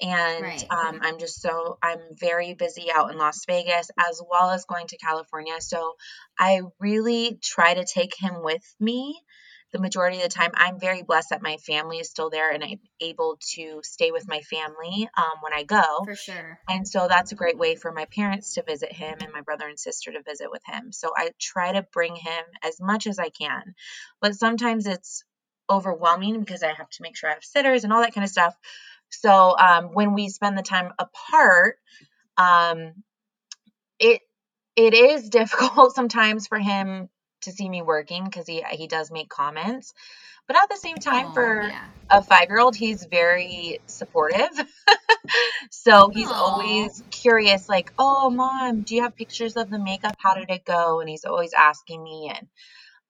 and 0.00 0.42
Right. 0.42 0.66
um, 0.70 1.00
I'm 1.02 1.18
just 1.18 1.40
so 1.40 1.78
I'm 1.82 1.98
very 2.18 2.54
busy 2.54 2.90
out 2.92 3.10
in 3.12 3.18
Las 3.18 3.44
Vegas 3.46 3.90
as 3.98 4.20
well 4.28 4.50
as 4.50 4.64
going 4.64 4.86
to 4.88 4.96
California. 4.98 5.60
So 5.60 5.94
I 6.38 6.62
really 6.80 7.38
try 7.42 7.74
to 7.74 7.84
take 7.84 8.14
him 8.18 8.42
with 8.42 8.62
me 8.80 9.20
the 9.74 9.80
majority 9.80 10.18
of 10.18 10.22
the 10.22 10.28
time. 10.28 10.52
I'm 10.54 10.78
very 10.78 11.02
blessed 11.02 11.30
that 11.30 11.42
my 11.42 11.56
family 11.56 11.98
is 11.98 12.08
still 12.08 12.30
there 12.30 12.52
and 12.52 12.62
I'm 12.62 12.78
able 13.00 13.38
to 13.56 13.80
stay 13.82 14.12
with 14.12 14.28
my 14.28 14.40
family 14.40 15.08
um, 15.16 15.32
when 15.42 15.52
I 15.52 15.64
go. 15.64 16.04
For 16.04 16.14
sure. 16.14 16.60
And 16.68 16.86
so 16.86 17.08
that's 17.08 17.32
a 17.32 17.34
great 17.34 17.58
way 17.58 17.74
for 17.74 17.90
my 17.90 18.04
parents 18.06 18.54
to 18.54 18.62
visit 18.62 18.92
him 18.92 19.18
and 19.20 19.32
my 19.32 19.40
brother 19.40 19.66
and 19.66 19.78
sister 19.78 20.12
to 20.12 20.22
visit 20.22 20.48
with 20.48 20.62
him. 20.64 20.92
So 20.92 21.10
I 21.14 21.30
try 21.40 21.72
to 21.72 21.86
bring 21.92 22.14
him 22.14 22.44
as 22.62 22.80
much 22.80 23.08
as 23.08 23.18
I 23.18 23.30
can. 23.30 23.74
But 24.20 24.36
sometimes 24.36 24.86
it's 24.86 25.24
overwhelming 25.68 26.38
because 26.38 26.62
I 26.62 26.72
have 26.72 26.88
to 26.90 27.02
make 27.02 27.16
sure 27.16 27.28
I 27.28 27.34
have 27.34 27.44
sitters 27.44 27.82
and 27.82 27.92
all 27.92 28.00
that 28.00 28.14
kind 28.14 28.24
of 28.24 28.30
stuff. 28.30 28.54
So 29.10 29.58
um, 29.58 29.86
when 29.92 30.14
we 30.14 30.28
spend 30.28 30.56
the 30.56 30.62
time 30.62 30.92
apart, 31.00 31.78
um, 32.36 32.92
it 33.98 34.20
it 34.76 34.94
is 34.94 35.28
difficult 35.30 35.96
sometimes 35.96 36.46
for 36.46 36.60
him 36.60 37.08
to 37.44 37.52
see 37.52 37.68
me 37.68 37.82
working 37.82 38.24
because 38.24 38.46
he 38.46 38.64
he 38.70 38.86
does 38.86 39.10
make 39.10 39.28
comments. 39.28 39.94
But 40.46 40.56
at 40.56 40.68
the 40.68 40.76
same 40.76 40.96
time, 40.96 41.28
Oh, 41.28 41.32
for 41.32 41.62
yeah. 41.62 41.86
a 42.10 42.22
five 42.22 42.48
year 42.48 42.60
old, 42.60 42.76
he's 42.76 43.04
very 43.04 43.80
supportive. 43.86 44.50
so 45.70 46.10
he's 46.10 46.30
Aw. 46.30 46.34
always 46.34 47.02
curious, 47.10 47.68
like, 47.68 47.92
oh, 47.98 48.30
mom, 48.30 48.82
do 48.82 48.94
you 48.94 49.02
have 49.02 49.16
pictures 49.16 49.56
of 49.56 49.70
the 49.70 49.78
makeup? 49.78 50.16
How 50.18 50.34
did 50.34 50.50
it 50.50 50.64
go? 50.64 51.00
And 51.00 51.08
he's 51.08 51.24
always 51.24 51.52
asking 51.54 52.02
me. 52.02 52.30
And 52.34 52.48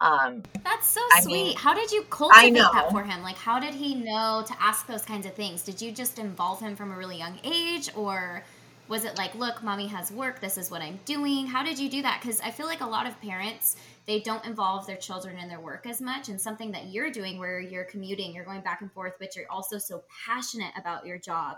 um, 0.01 0.43
That's 0.63 0.87
so 0.87 1.01
I 1.13 1.23
sweet. 1.23 1.33
mean, 1.33 1.57
how 1.57 1.75
did 1.75 1.91
you 1.91 2.03
cultivate 2.03 2.53
that 2.55 2.91
for 2.93 3.03
him? 3.03 3.23
Like, 3.23 3.37
how 3.37 3.59
did 3.59 3.75
he 3.75 3.95
know 3.95 4.45
to 4.47 4.55
ask 4.63 4.87
those 4.87 5.03
kinds 5.03 5.27
of 5.27 5.35
things? 5.35 5.63
Did 5.63 5.83
you 5.83 5.91
just 5.91 6.19
involve 6.19 6.61
him 6.61 6.77
from 6.77 6.93
a 6.93 6.97
really 6.97 7.19
young 7.19 7.41
age, 7.43 7.91
or 7.97 8.45
was 8.89 9.05
it 9.05 9.17
like, 9.17 9.35
look, 9.35 9.63
mommy 9.63 9.87
has 9.87 10.13
work. 10.13 10.41
This 10.41 10.59
is 10.59 10.71
what 10.71 10.83
I'm 10.83 11.01
doing. 11.05 11.47
How 11.47 11.63
did 11.63 11.79
you 11.79 11.89
do 11.89 12.03
that? 12.03 12.21
Because 12.21 12.41
I 12.41 12.51
feel 12.51 12.67
like 12.67 12.81
a 12.81 12.87
lot 12.87 13.07
of 13.07 13.21
parents 13.21 13.77
they 14.07 14.21
don't 14.21 14.45
involve 14.45 14.87
their 14.87 14.97
children 14.97 15.39
in 15.39 15.49
their 15.49 15.61
work 15.61 15.87
as 15.87 16.01
much, 16.01 16.29
and 16.29 16.39
something 16.39 16.73
that 16.73 16.87
you're 16.87 17.11
doing 17.11 17.39
where 17.39 17.59
you're 17.59 17.85
commuting, 17.85 18.35
you're 18.35 18.45
going 18.45 18.61
back 18.61 18.83
and 18.83 18.93
forth, 18.93 19.15
but 19.19 19.35
you're 19.35 19.51
also 19.51 19.79
so 19.79 20.05
passionate 20.27 20.73
about 20.77 21.07
your 21.07 21.19
job. 21.19 21.57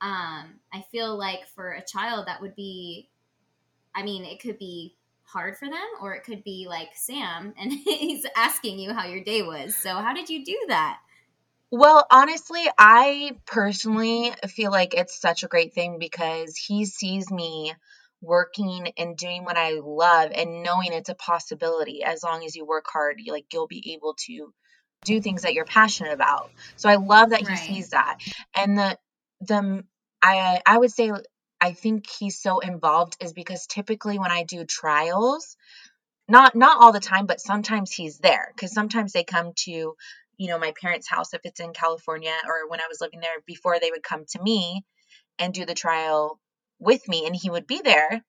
Um, 0.00 0.54
I 0.72 0.84
feel 0.90 1.16
like 1.16 1.46
for 1.54 1.72
a 1.72 1.84
child 1.84 2.26
that 2.26 2.40
would 2.40 2.56
be, 2.56 3.10
I 3.94 4.02
mean, 4.02 4.24
it 4.24 4.40
could 4.40 4.58
be 4.58 4.96
hard 5.22 5.56
for 5.56 5.66
them 5.66 5.86
or 6.00 6.14
it 6.14 6.24
could 6.24 6.42
be 6.44 6.66
like 6.68 6.90
Sam 6.94 7.54
and 7.58 7.72
he's 7.84 8.26
asking 8.36 8.78
you 8.78 8.92
how 8.92 9.06
your 9.06 9.22
day 9.22 9.42
was. 9.42 9.76
So 9.76 9.94
how 9.94 10.12
did 10.12 10.28
you 10.28 10.44
do 10.44 10.58
that? 10.68 10.98
Well, 11.72 12.06
honestly, 12.10 12.62
I 12.78 13.32
personally 13.46 14.30
feel 14.48 14.70
like 14.70 14.94
it's 14.94 15.18
such 15.18 15.42
a 15.42 15.48
great 15.48 15.74
thing 15.74 15.98
because 15.98 16.56
he 16.56 16.84
sees 16.84 17.30
me 17.30 17.74
working 18.20 18.92
and 18.98 19.16
doing 19.16 19.44
what 19.44 19.56
I 19.56 19.80
love 19.82 20.32
and 20.34 20.62
knowing 20.62 20.92
it's 20.92 21.08
a 21.08 21.14
possibility 21.14 22.04
as 22.04 22.22
long 22.22 22.44
as 22.44 22.54
you 22.56 22.66
work 22.66 22.84
hard, 22.92 23.16
you 23.20 23.32
like 23.32 23.46
you'll 23.52 23.66
be 23.68 23.94
able 23.94 24.14
to 24.26 24.52
do 25.04 25.20
things 25.22 25.42
that 25.42 25.54
you're 25.54 25.64
passionate 25.64 26.12
about. 26.12 26.52
So 26.76 26.90
I 26.90 26.96
love 26.96 27.30
that 27.30 27.40
he 27.40 27.46
Right. 27.46 27.58
sees 27.58 27.88
that. 27.90 28.18
And 28.54 28.78
the 28.78 28.98
the 29.40 29.84
I 30.22 30.60
I 30.66 30.78
would 30.78 30.92
say 30.92 31.10
I 31.60 31.72
think 31.72 32.06
he's 32.18 32.40
so 32.40 32.60
involved 32.60 33.16
is 33.20 33.32
because 33.32 33.66
typically 33.66 34.18
when 34.18 34.30
I 34.30 34.44
do 34.44 34.64
trials, 34.66 35.56
not 36.28 36.54
not 36.54 36.80
all 36.80 36.92
the 36.92 37.00
time, 37.00 37.26
but 37.26 37.40
sometimes 37.40 37.92
he's 37.92 38.18
there 38.18 38.52
because 38.54 38.72
sometimes 38.72 39.12
they 39.12 39.24
come 39.24 39.52
to 39.64 39.96
you 40.36 40.48
know 40.48 40.58
my 40.58 40.72
parents' 40.80 41.08
house 41.08 41.34
if 41.34 41.40
it's 41.44 41.60
in 41.60 41.72
California 41.72 42.34
or 42.46 42.68
when 42.68 42.80
I 42.80 42.88
was 42.88 43.00
living 43.00 43.20
there 43.20 43.40
before 43.46 43.78
they 43.78 43.90
would 43.90 44.02
come 44.02 44.24
to 44.30 44.42
me 44.42 44.84
and 45.38 45.54
do 45.54 45.64
the 45.64 45.74
trial 45.74 46.40
with 46.78 47.08
me 47.08 47.26
and 47.26 47.34
he 47.34 47.50
would 47.50 47.66
be 47.66 47.80
there. 47.82 48.24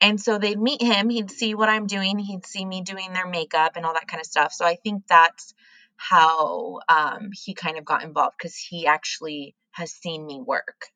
And 0.00 0.20
so 0.20 0.38
they'd 0.38 0.60
meet 0.60 0.82
him, 0.82 1.08
he'd 1.08 1.30
see 1.30 1.54
what 1.54 1.70
I'm 1.70 1.86
doing, 1.86 2.18
he'd 2.18 2.44
see 2.44 2.64
me 2.64 2.82
doing 2.82 3.12
their 3.12 3.26
makeup 3.26 3.76
and 3.76 3.86
all 3.86 3.94
that 3.94 4.08
kind 4.08 4.20
of 4.20 4.26
stuff. 4.26 4.52
So 4.52 4.66
I 4.66 4.76
think 4.76 5.06
that's 5.08 5.54
how 5.96 6.80
um, 6.88 7.30
he 7.32 7.54
kind 7.54 7.78
of 7.78 7.84
got 7.84 8.02
involved 8.02 8.36
because 8.38 8.56
he 8.56 8.86
actually 8.86 9.54
has 9.70 9.92
seen 9.92 10.26
me 10.26 10.40
work. 10.40 10.86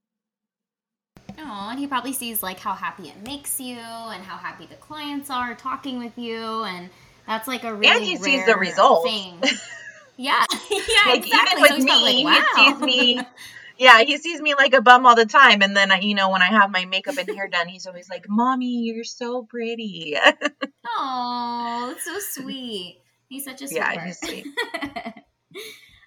Oh, 1.39 1.69
and 1.71 1.79
he 1.79 1.87
probably 1.87 2.13
sees 2.13 2.43
like 2.43 2.59
how 2.59 2.75
happy 2.75 3.09
it 3.09 3.23
makes 3.25 3.61
you 3.61 3.79
and 3.79 4.23
how 4.23 4.37
happy 4.37 4.67
the 4.67 4.75
clients 4.77 5.31
are 5.31 5.55
talking 5.55 5.99
with 5.99 6.19
you 6.19 6.65
and 6.65 6.91
that's 7.27 7.49
like 7.49 7.65
a 7.65 7.75
really 7.75 7.97
and 7.97 8.05
he 8.05 8.17
sees 8.17 8.45
the 8.45 8.57
results. 8.57 9.11
thing. 9.11 9.41
Yeah, 10.21 10.45
yeah, 10.71 10.79
like 11.07 11.25
exactly. 11.27 11.63
even 11.63 11.63
with 11.63 11.89
so 11.89 11.99
me, 11.99 12.25
like, 12.25 12.45
wow. 12.47 12.55
he 12.57 12.73
sees 12.73 12.81
me. 12.81 13.21
Yeah, 13.79 14.03
he 14.03 14.19
sees 14.19 14.43
me 14.43 14.55
like 14.55 14.75
a 14.75 14.83
bum 14.83 15.07
all 15.07 15.15
the 15.15 15.25
time, 15.25 15.63
and 15.63 15.75
then 15.75 15.91
I, 15.91 16.01
you 16.01 16.15
know 16.15 16.29
when 16.29 16.43
I 16.43 16.49
have 16.49 16.71
my 16.71 16.85
makeup 16.85 17.17
and 17.17 17.27
hair 17.35 17.49
done, 17.49 17.67
he's 17.67 17.87
always 17.87 18.11
like, 18.11 18.27
"Mommy, 18.29 18.83
you're 18.83 19.05
so 19.05 19.43
pretty." 19.45 20.19
Oh, 20.87 21.87
that's 21.89 22.05
so 22.05 22.43
sweet. 22.43 23.01
He's 23.29 23.45
such 23.45 23.63
a 23.63 23.67
Yeah, 23.71 23.89
sweetheart. 23.91 24.07
he's 24.07 24.19
sweet. 24.19 24.47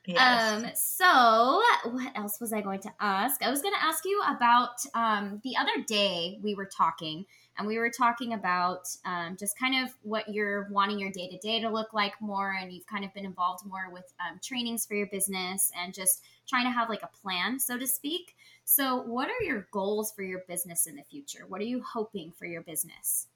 yes. 0.06 0.63
Um, 0.63 0.71
so 0.76 1.62
what 1.91 2.12
else 2.15 2.39
was 2.39 2.54
I 2.54 2.62
going 2.62 2.82
to 2.82 2.91
ask? 2.99 3.41
I 3.41 3.49
was 3.49 3.62
going 3.62 3.73
to 3.73 3.84
ask 3.84 4.04
you 4.06 4.21
about 4.28 4.76
um, 4.93 5.41
the 5.43 5.56
other 5.58 5.84
day 5.88 6.39
we 6.43 6.54
were 6.54 6.65
talking, 6.65 7.26
and 7.57 7.67
we 7.67 7.77
were 7.77 7.89
talking 7.89 8.33
about 8.33 8.87
um, 9.05 9.37
just 9.37 9.57
kind 9.57 9.83
of 9.83 9.93
what 10.01 10.27
you're 10.33 10.67
wanting 10.71 10.99
your 10.99 11.11
day 11.11 11.29
to 11.29 11.37
day 11.37 11.59
to 11.61 11.69
look 11.69 11.93
like 11.93 12.13
more, 12.21 12.55
and 12.59 12.71
you've 12.71 12.87
kind 12.87 13.05
of 13.05 13.13
been 13.13 13.25
involved 13.25 13.65
more 13.65 13.89
with 13.91 14.11
um, 14.19 14.39
trainings 14.43 14.85
for 14.85 14.95
your 14.95 15.07
business 15.07 15.71
and 15.79 15.93
just 15.93 16.23
trying 16.47 16.65
to 16.65 16.71
have 16.71 16.89
like 16.89 17.03
a 17.03 17.09
plan, 17.21 17.59
so 17.59 17.77
to 17.77 17.87
speak. 17.87 18.35
So, 18.65 19.01
what 19.01 19.29
are 19.29 19.43
your 19.43 19.67
goals 19.71 20.11
for 20.11 20.23
your 20.23 20.43
business 20.47 20.87
in 20.87 20.95
the 20.95 21.03
future? 21.03 21.45
What 21.47 21.61
are 21.61 21.65
you 21.65 21.83
hoping 21.83 22.31
for 22.31 22.45
your 22.45 22.61
business? 22.61 23.27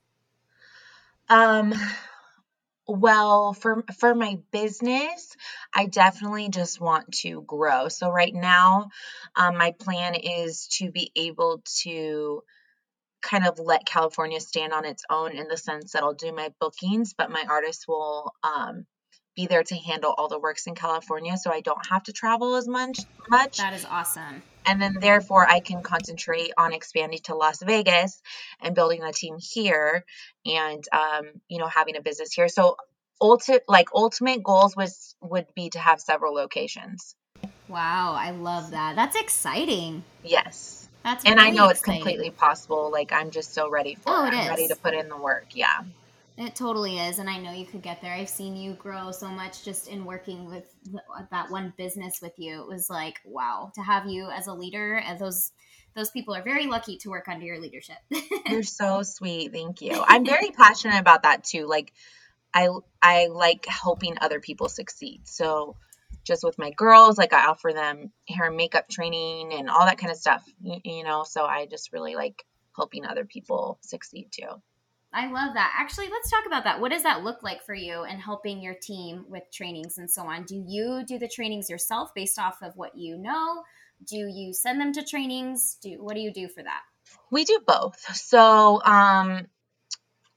Um, 1.29 1.73
well, 2.87 3.53
for 3.53 3.83
for 3.99 4.15
my 4.15 4.39
business, 4.51 5.35
I 5.73 5.87
definitely 5.87 6.49
just 6.49 6.79
want 6.79 7.11
to 7.15 7.41
grow. 7.41 7.89
So 7.89 8.09
right 8.09 8.33
now, 8.33 8.89
um, 9.35 9.57
my 9.57 9.71
plan 9.71 10.15
is 10.15 10.67
to 10.79 10.89
be 10.89 11.11
able 11.15 11.61
to 11.81 12.43
kind 13.21 13.45
of 13.47 13.59
let 13.59 13.85
California 13.85 14.39
stand 14.39 14.73
on 14.73 14.85
its 14.85 15.03
own 15.09 15.31
in 15.35 15.47
the 15.47 15.57
sense 15.57 15.93
that 15.93 16.03
I'll 16.03 16.13
do 16.13 16.31
my 16.33 16.51
bookings, 16.59 17.13
but 17.17 17.31
my 17.31 17.43
artists 17.49 17.87
will 17.87 18.33
um, 18.43 18.85
be 19.35 19.47
there 19.47 19.63
to 19.63 19.75
handle 19.75 20.13
all 20.17 20.27
the 20.27 20.39
works 20.39 20.67
in 20.67 20.75
California, 20.75 21.37
so 21.37 21.51
I 21.51 21.61
don't 21.61 21.85
have 21.89 22.03
to 22.03 22.13
travel 22.13 22.55
as 22.55 22.67
much. 22.67 22.99
Much, 23.29 23.57
That 23.57 23.73
is 23.73 23.85
awesome. 23.85 24.41
and 24.65 24.81
then 24.81 24.95
therefore 24.99 25.47
I 25.47 25.59
can 25.59 25.81
concentrate 25.81 26.51
on 26.57 26.73
expanding 26.73 27.19
to 27.25 27.35
Las 27.35 27.61
Vegas 27.61 28.21
and 28.61 28.73
building 28.75 29.03
a 29.03 29.11
team 29.13 29.37
here, 29.39 30.03
and 30.45 30.83
um, 30.91 31.25
you 31.49 31.59
know 31.59 31.67
having 31.67 31.95
a 31.97 32.01
business 32.01 32.33
here. 32.33 32.47
So 32.47 32.77
ultimate 33.21 33.63
like 33.67 33.89
ultimate 33.93 34.43
goals 34.43 34.75
was 34.75 35.15
would 35.21 35.47
be 35.55 35.69
to 35.71 35.79
have 35.79 35.99
several 35.99 36.33
locations. 36.33 37.15
Wow, 37.67 38.13
I 38.17 38.31
love 38.31 38.71
that. 38.71 38.95
That's 38.95 39.15
exciting. 39.15 40.03
Yes. 40.23 40.86
That's 41.07 41.23
And 41.23 41.39
I 41.39 41.45
really 41.45 41.55
know 41.55 41.69
it's 41.69 41.79
exciting. 41.79 42.01
completely 42.01 42.31
possible. 42.31 42.91
Like 42.91 43.13
I'm 43.13 43.31
just 43.31 43.53
so 43.53 43.69
ready 43.69 43.95
for 43.95 44.09
Oh, 44.09 44.25
it. 44.25 44.33
I'm 44.33 44.49
ready 44.49 44.67
to 44.67 44.75
put 44.75 44.93
in 44.93 45.07
the 45.07 45.15
work. 45.15 45.45
Yeah. 45.53 45.83
It 46.37 46.53
totally 46.53 46.99
is, 46.99 47.17
and 47.17 47.29
I 47.29 47.39
know 47.39 47.51
you 47.51 47.65
could 47.65 47.81
get 47.81 48.01
there. 48.01 48.13
I've 48.13 48.29
seen 48.29 48.57
you 48.57 48.73
grow 48.73 49.11
so 49.11 49.29
much 49.29 49.63
just 49.63 49.87
in 49.87 50.03
working 50.03 50.45
with 50.45 50.65
th- 50.83 51.01
that 51.31 51.49
one 51.49 51.73
business 51.77 52.19
with 52.21 52.33
you. 52.37 52.61
It 52.61 52.67
was 52.67 52.89
like 52.89 53.15
wow 53.25 53.71
to 53.75 53.81
have 53.81 54.05
you 54.07 54.29
as 54.29 54.47
a 54.47 54.53
leader. 54.53 54.97
And 54.97 55.17
those 55.17 55.51
those 55.95 56.11
people 56.11 56.35
are 56.35 56.43
very 56.43 56.67
lucky 56.67 56.97
to 56.97 57.09
work 57.09 57.29
under 57.29 57.45
your 57.45 57.59
leadership. 57.61 57.97
You're 58.45 58.63
so 58.63 59.01
sweet. 59.01 59.53
Thank 59.53 59.81
you. 59.81 60.03
I'm 60.05 60.25
very 60.25 60.51
passionate 60.51 60.99
about 60.99 61.23
that 61.23 61.45
too. 61.45 61.67
Like 61.67 61.93
I 62.53 62.67
I 63.01 63.27
like 63.27 63.65
helping 63.65 64.17
other 64.19 64.41
people 64.41 64.67
succeed. 64.67 65.21
So 65.23 65.77
just 66.27 66.43
with 66.43 66.59
my 66.59 66.71
girls, 66.71 67.17
like 67.17 67.33
I 67.33 67.47
offer 67.47 67.71
them 67.73 68.11
hair 68.27 68.47
and 68.47 68.57
makeup 68.57 68.89
training 68.89 69.53
and 69.53 69.69
all 69.69 69.85
that 69.85 69.97
kind 69.97 70.11
of 70.11 70.17
stuff, 70.17 70.43
you, 70.61 70.79
you 70.83 71.03
know, 71.03 71.23
so 71.23 71.45
I 71.45 71.65
just 71.65 71.93
really 71.93 72.15
like 72.15 72.43
helping 72.75 73.05
other 73.05 73.25
people 73.25 73.79
succeed 73.81 74.29
too. 74.31 74.61
I 75.13 75.31
love 75.31 75.53
that. 75.53 75.73
Actually, 75.79 76.09
let's 76.09 76.29
talk 76.29 76.45
about 76.45 76.65
that. 76.65 76.81
What 76.81 76.91
does 76.91 77.03
that 77.03 77.23
look 77.23 77.41
like 77.41 77.63
for 77.63 77.73
you 77.73 78.03
and 78.03 78.21
helping 78.21 78.61
your 78.61 78.75
team 78.75 79.25
with 79.29 79.43
trainings 79.53 79.97
and 79.97 80.11
so 80.11 80.23
on? 80.23 80.43
Do 80.43 80.61
you 80.67 81.03
do 81.07 81.17
the 81.17 81.29
trainings 81.29 81.69
yourself 81.69 82.13
based 82.13 82.37
off 82.37 82.61
of 82.61 82.75
what 82.75 82.97
you 82.97 83.17
know? 83.17 83.63
Do 84.05 84.17
you 84.17 84.53
send 84.53 84.79
them 84.79 84.91
to 84.93 85.03
trainings? 85.03 85.77
Do 85.81 86.03
what 86.03 86.13
do 86.13 86.19
you 86.21 86.31
do 86.31 86.47
for 86.49 86.61
that? 86.61 86.81
We 87.31 87.45
do 87.45 87.59
both. 87.65 87.99
So, 88.15 88.81
um 88.83 89.47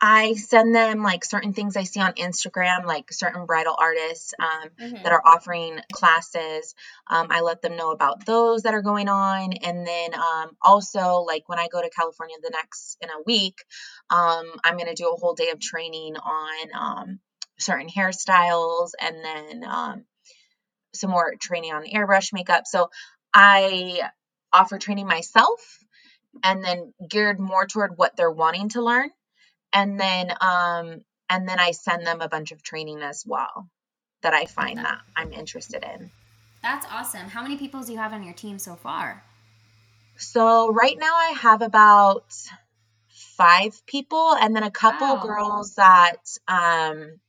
I 0.00 0.32
send 0.34 0.74
them 0.74 1.02
like 1.02 1.24
certain 1.24 1.52
things 1.52 1.76
I 1.76 1.84
see 1.84 2.00
on 2.00 2.14
Instagram, 2.14 2.86
like 2.86 3.12
certain 3.12 3.44
bridal 3.44 3.76
artists 3.78 4.32
um, 4.38 4.70
Mhm. 4.78 5.02
that 5.02 5.12
are 5.12 5.22
offering 5.24 5.80
classes. 5.92 6.74
Um, 7.06 7.26
I 7.30 7.40
let 7.40 7.60
them 7.60 7.76
know 7.76 7.90
about 7.90 8.24
those 8.24 8.62
that 8.62 8.72
are 8.72 8.80
going 8.82 9.08
on. 9.08 9.52
And 9.52 9.86
then 9.86 10.14
um, 10.14 10.56
also, 10.62 11.18
like 11.18 11.48
when 11.48 11.58
I 11.58 11.68
go 11.68 11.82
to 11.82 11.90
California 11.90 12.36
the 12.42 12.50
next 12.50 12.96
in 13.02 13.10
a 13.10 13.20
week, 13.26 13.62
um, 14.08 14.50
I'm 14.64 14.76
going 14.76 14.88
to 14.88 14.94
do 14.94 15.10
a 15.10 15.16
whole 15.16 15.34
day 15.34 15.50
of 15.50 15.60
training 15.60 16.16
on 16.16 16.68
um, 16.74 17.20
certain 17.58 17.88
hairstyles 17.88 18.92
and 18.98 19.22
then 19.22 19.64
um, 19.64 20.04
some 20.94 21.10
more 21.10 21.34
training 21.38 21.72
on 21.72 21.84
airbrush 21.84 22.32
makeup. 22.32 22.66
So 22.66 22.90
I 23.34 24.00
offer 24.50 24.78
training 24.78 25.06
myself 25.06 25.78
and 26.42 26.64
then 26.64 26.94
geared 27.06 27.38
more 27.38 27.66
toward 27.66 27.98
what 27.98 28.16
they're 28.16 28.30
wanting 28.30 28.70
to 28.70 28.82
learn 28.82 29.10
and 29.72 29.98
then 30.00 30.30
um 30.40 31.00
and 31.28 31.48
then 31.48 31.61
I 31.61 31.70
send 31.70 32.06
them 32.06 32.20
a 32.20 32.28
bunch 32.28 32.52
of 32.52 32.62
training 32.62 33.02
as 33.02 33.24
well 33.26 33.68
that 34.22 34.35
I 34.35 34.46
find 34.46 34.78
Okay. 34.78 34.83
that 34.83 35.00
I'm 35.16 35.33
interested 35.33 35.83
in. 35.85 36.11
That's 36.62 36.87
awesome. 36.90 37.28
How 37.28 37.42
many 37.42 37.56
people 37.56 37.83
do 37.83 37.92
you 37.92 37.98
have 37.98 38.12
on 38.12 38.22
your 38.22 38.35
team 38.35 38.59
so 38.59 38.74
far? 38.74 39.22
So 40.16 40.72
right 40.72 40.98
now 40.98 41.14
I 41.16 41.35
have 41.40 41.62
about 41.62 42.24
five 43.09 43.85
people 43.87 44.35
and 44.35 44.54
then 44.54 44.62
a 44.62 44.70
couple 44.70 45.16
Wow. 45.16 45.22
girls 45.22 45.74
that 45.76 46.16
um 46.48 47.20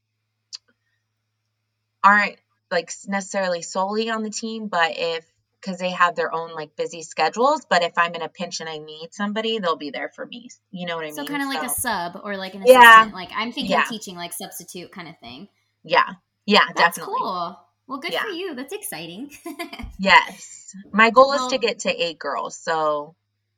aren't 2.03 2.37
like 2.69 2.91
necessarily 3.07 3.61
solely 3.61 4.09
on 4.09 4.23
the 4.23 4.29
team, 4.29 4.67
but 4.67 4.93
if 4.97 5.25
because 5.61 5.77
they 5.77 5.91
have 5.91 6.15
their 6.15 6.33
own 6.33 6.53
like 6.53 6.75
busy 6.75 7.03
schedules, 7.03 7.65
but 7.69 7.83
if 7.83 7.97
I'm 7.97 8.15
in 8.15 8.21
a 8.21 8.29
pinch 8.29 8.59
and 8.59 8.69
I 8.69 8.77
need 8.79 9.09
somebody, 9.13 9.59
they'll 9.59 9.75
be 9.75 9.91
there 9.91 10.09
for 10.15 10.25
me. 10.25 10.49
You 10.71 10.87
know 10.87 10.95
what 10.95 11.03
I 11.03 11.07
mean? 11.07 11.15
So 11.15 11.21
mean? 11.21 11.31
kind 11.31 11.43
of 11.43 11.49
like 11.49 11.63
a 11.63 11.69
sub 11.69 12.19
or 12.23 12.35
like 12.37 12.55
an 12.55 12.63
Yeah. 12.65 12.79
assistant. 12.81 13.13
Like 13.13 13.29
I'm 13.35 13.51
thinking 13.51 13.71
Yeah. 13.71 13.83
teaching, 13.87 14.15
like 14.15 14.33
substitute 14.33 14.91
kind 14.91 15.07
of 15.07 15.17
thing. 15.19 15.47
yeah. 15.83 16.09
Yeah, 16.47 16.65
That's 16.75 16.97
definitely. 16.97 17.19
cool. 17.19 17.59
Well, 17.87 17.99
good 17.99 18.13
Yeah. 18.13 18.23
for 18.23 18.29
you. 18.29 18.55
That's 18.55 18.73
exciting. 18.73 19.31
Yes. 19.99 20.73
My 20.91 21.11
goal 21.11 21.33
is 21.33 21.47
to 21.47 21.59
get 21.59 21.79
to 21.79 22.03
eight 22.03 22.17
girls. 22.17 22.57
So 22.57 23.15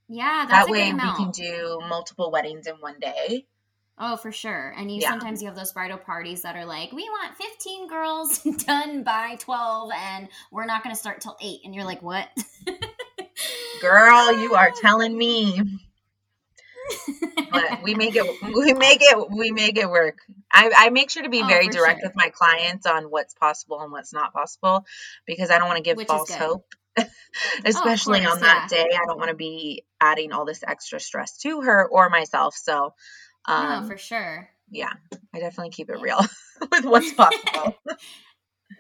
yeah, 0.10 0.46
that's 0.48 0.66
that 0.68 0.72
way 0.72 0.92
we 0.92 1.00
can 1.00 1.32
do 1.32 1.80
multiple 1.88 2.30
weddings 2.32 2.68
in 2.68 2.76
one 2.76 3.00
day. 3.00 3.46
Oh, 3.98 4.18
for 4.18 4.32
sure. 4.32 4.74
And 4.76 4.92
you 4.92 5.02
Yeah. 5.02 5.12
sometimes 5.12 5.42
you 5.42 5.48
have 5.48 5.56
those 5.56 5.72
bridal 5.72 5.98
parties 5.98 6.42
that 6.42 6.56
are 6.56 6.66
like, 6.66 6.92
we 6.92 7.04
want 7.04 7.36
15 7.38 7.88
girls 7.88 8.40
done 8.66 9.04
by 9.04 9.36
12 9.40 9.92
and 9.96 10.28
we're 10.52 10.66
not 10.66 10.84
going 10.84 10.96
to 10.96 11.00
start 11.00 11.22
till 11.22 11.38
8 11.40 11.62
and 11.64 11.76
you're 11.76 11.84
like, 11.84 12.02
"What?" 12.02 12.28
Girl, 13.82 14.40
you 14.40 14.56
are 14.56 14.72
telling 14.82 15.16
me. 15.18 15.62
But 17.52 17.84
we 17.84 17.94
make 17.94 18.16
it 18.16 18.26
we 18.42 18.74
make 18.74 19.02
it 19.02 19.30
we 19.32 19.52
make 19.52 19.78
it 19.78 19.90
work. 19.90 20.18
I, 20.52 20.72
I 20.76 20.90
make 20.90 21.10
sure 21.12 21.24
to 21.24 21.30
be 21.30 21.42
Oh, 21.42 21.48
very 21.48 21.68
direct 21.68 22.02
sure. 22.02 22.10
with 22.10 22.16
my 22.16 22.30
clients 22.30 22.86
on 22.86 23.06
what's 23.06 23.34
possible 23.36 23.80
and 23.82 23.92
what's 23.92 24.14
not 24.14 24.34
possible 24.34 24.86
because 25.26 25.52
I 25.52 25.60
don't 25.60 25.68
want 25.68 25.78
to 25.78 25.84
give 25.84 25.98
Which 25.98 26.08
false 26.08 26.34
hope. 26.34 26.66
Oh, 26.98 27.04
especially 27.66 28.22
course, 28.22 28.34
on 28.34 28.42
that 28.42 28.68
yeah. 28.72 28.78
day. 28.78 28.90
I 28.94 29.06
don't 29.08 29.18
want 29.18 29.30
to 29.30 29.36
be 29.36 29.84
adding 30.00 30.32
all 30.32 30.46
this 30.46 30.64
extra 30.66 31.00
stress 31.00 31.38
to 31.40 31.62
her 31.62 31.88
or 31.88 32.10
myself. 32.10 32.56
So 32.56 32.94
um 33.46 33.84
no, 33.84 33.88
for 33.88 33.98
sure. 33.98 34.50
yeah, 34.72 34.94
I 35.34 35.40
definitely 35.40 35.72
keep 35.72 35.90
it 35.90 36.00
real 36.02 36.20
with 36.72 36.86
what's 36.86 37.14
possible. 37.16 37.78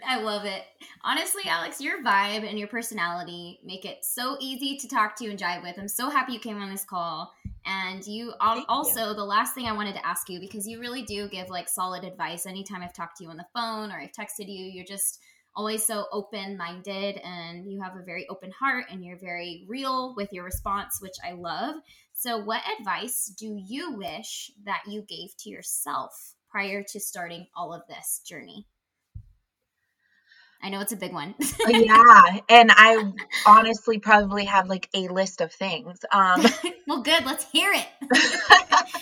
I 0.05 0.19
love 0.19 0.45
it. 0.45 0.63
Honestly, 1.03 1.43
Alex, 1.45 1.79
your 1.79 2.03
vibe 2.03 2.47
and 2.47 2.57
your 2.57 2.67
personality 2.67 3.59
make 3.63 3.85
it 3.85 4.03
so 4.03 4.37
easy 4.39 4.77
to 4.77 4.87
talk 4.87 5.15
to 5.17 5.23
you 5.23 5.29
and 5.29 5.39
jive 5.39 5.61
with. 5.63 5.77
I'm 5.77 5.87
so 5.87 6.09
happy 6.09 6.33
you 6.33 6.39
came 6.39 6.61
on 6.61 6.69
this 6.69 6.83
call. 6.83 7.31
And 7.65 8.05
you 8.05 8.33
al- 8.41 8.55
Thank 8.55 8.67
you. 8.67 8.73
also, 8.73 9.13
the 9.13 9.23
last 9.23 9.53
thing 9.55 9.67
I 9.67 9.71
wanted 9.71 9.95
to 9.95 10.05
ask 10.05 10.29
you, 10.29 10.39
because 10.39 10.67
you 10.67 10.79
really 10.79 11.03
do 11.03 11.29
give 11.29 11.49
like 11.49 11.69
solid 11.69 12.03
advice 12.03 12.45
anytime 12.45 12.81
I've 12.81 12.93
talked 12.93 13.17
to 13.17 13.23
you 13.23 13.29
on 13.29 13.37
the 13.37 13.45
phone 13.53 13.91
or 13.91 13.95
I've 13.99 14.11
texted 14.11 14.47
you, 14.47 14.65
you're 14.65 14.85
just 14.85 15.19
always 15.55 15.85
so 15.85 16.07
open 16.11 16.57
minded 16.57 17.17
and 17.23 17.71
you 17.71 17.79
have 17.79 17.95
a 17.95 18.01
very 18.03 18.27
open 18.27 18.51
heart 18.51 18.85
and 18.89 19.05
you're 19.05 19.19
very 19.19 19.65
real 19.67 20.15
with 20.15 20.33
your 20.33 20.43
response, 20.43 20.99
which 21.01 21.15
I 21.23 21.33
love. 21.33 21.75
So, 22.23 22.37
what 22.37 22.61
advice 22.79 23.25
do 23.37 23.59
you 23.61 23.97
wish 23.97 24.49
that 24.63 24.83
you 24.87 25.01
gave 25.01 25.35
to 25.39 25.49
yourself 25.49 26.35
prior 26.49 26.81
to 26.81 26.97
starting 26.97 27.47
all 27.53 27.73
of 27.73 27.81
this 27.89 28.21
journey? 28.25 28.65
I 30.61 30.69
know 30.69 30.79
it's 30.79 30.93
a 30.93 30.95
big 30.95 31.11
one. 31.11 31.35
yeah, 31.67 32.39
and 32.47 32.71
I 32.73 33.11
honestly 33.45 33.99
probably 33.99 34.45
have 34.45 34.69
like 34.69 34.87
a 34.93 35.09
list 35.09 35.41
of 35.41 35.51
things. 35.51 35.99
Um 36.13 36.45
well, 36.87 37.01
good. 37.01 37.25
Let's 37.25 37.51
hear 37.51 37.73
it. 37.73 37.87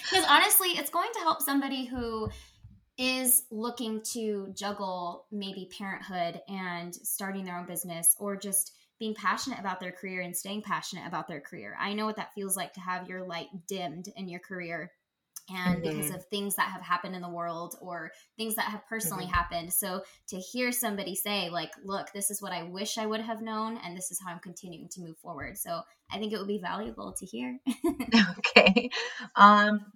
Because 0.10 0.26
honestly, 0.28 0.70
it's 0.72 0.90
going 0.90 1.10
to 1.14 1.20
help 1.20 1.42
somebody 1.42 1.86
who 1.86 2.30
is 2.98 3.44
looking 3.50 4.02
to 4.14 4.52
juggle 4.58 5.28
maybe 5.32 5.70
parenthood 5.78 6.42
and 6.50 6.94
starting 6.94 7.46
their 7.46 7.58
own 7.58 7.66
business 7.66 8.14
or 8.20 8.36
just 8.36 8.74
being 9.02 9.16
passionate 9.16 9.60
about 9.60 9.80
their 9.80 9.92
career 9.92 10.22
and 10.22 10.38
staying 10.38 10.62
passionate 10.62 11.08
about 11.08 11.28
their 11.28 11.42
career. 11.42 11.76
I 11.80 11.94
know 11.94 12.06
what 12.06 12.18
that 12.18 12.36
feels 12.36 12.56
like 12.56 12.72
to 12.74 12.80
have 12.80 13.10
your 13.10 13.26
light 13.26 13.48
dimmed 13.68 14.08
in 14.16 14.30
your 14.30 14.40
career 14.40 14.92
and 15.50 15.82
because 15.82 16.12
Mhm. 16.12 16.16
of 16.18 16.26
things 16.28 16.56
that 16.56 16.70
have 16.70 16.84
happened 16.84 17.16
in 17.16 17.22
the 17.24 17.28
world 17.28 17.76
or 17.82 18.12
things 18.38 18.54
that 18.56 18.66
have 18.66 18.86
personally 18.88 19.26
Mhm. 19.26 19.32
happened. 19.34 19.74
So 19.74 20.04
to 20.28 20.38
hear 20.38 20.72
somebody 20.72 21.16
say 21.16 21.50
like, 21.50 21.72
"Look, 21.84 22.12
this 22.14 22.30
is 22.30 22.44
what 22.44 22.52
I 22.54 22.62
wish 22.62 23.00
I 23.00 23.08
would 23.08 23.22
have 23.22 23.42
known 23.42 23.78
and 23.78 23.98
this 23.98 24.12
is 24.12 24.22
how 24.24 24.32
I'm 24.32 24.40
continuing 24.40 24.88
to 24.90 25.02
move 25.02 25.18
forward." 25.18 25.58
So 25.58 25.82
I 26.12 26.20
think 26.20 26.32
it 26.32 26.38
would 26.38 26.48
be 26.48 26.60
valuable 26.60 27.12
to 27.14 27.26
hear. 27.26 27.58
okay. 28.38 28.92
Um 29.36 29.92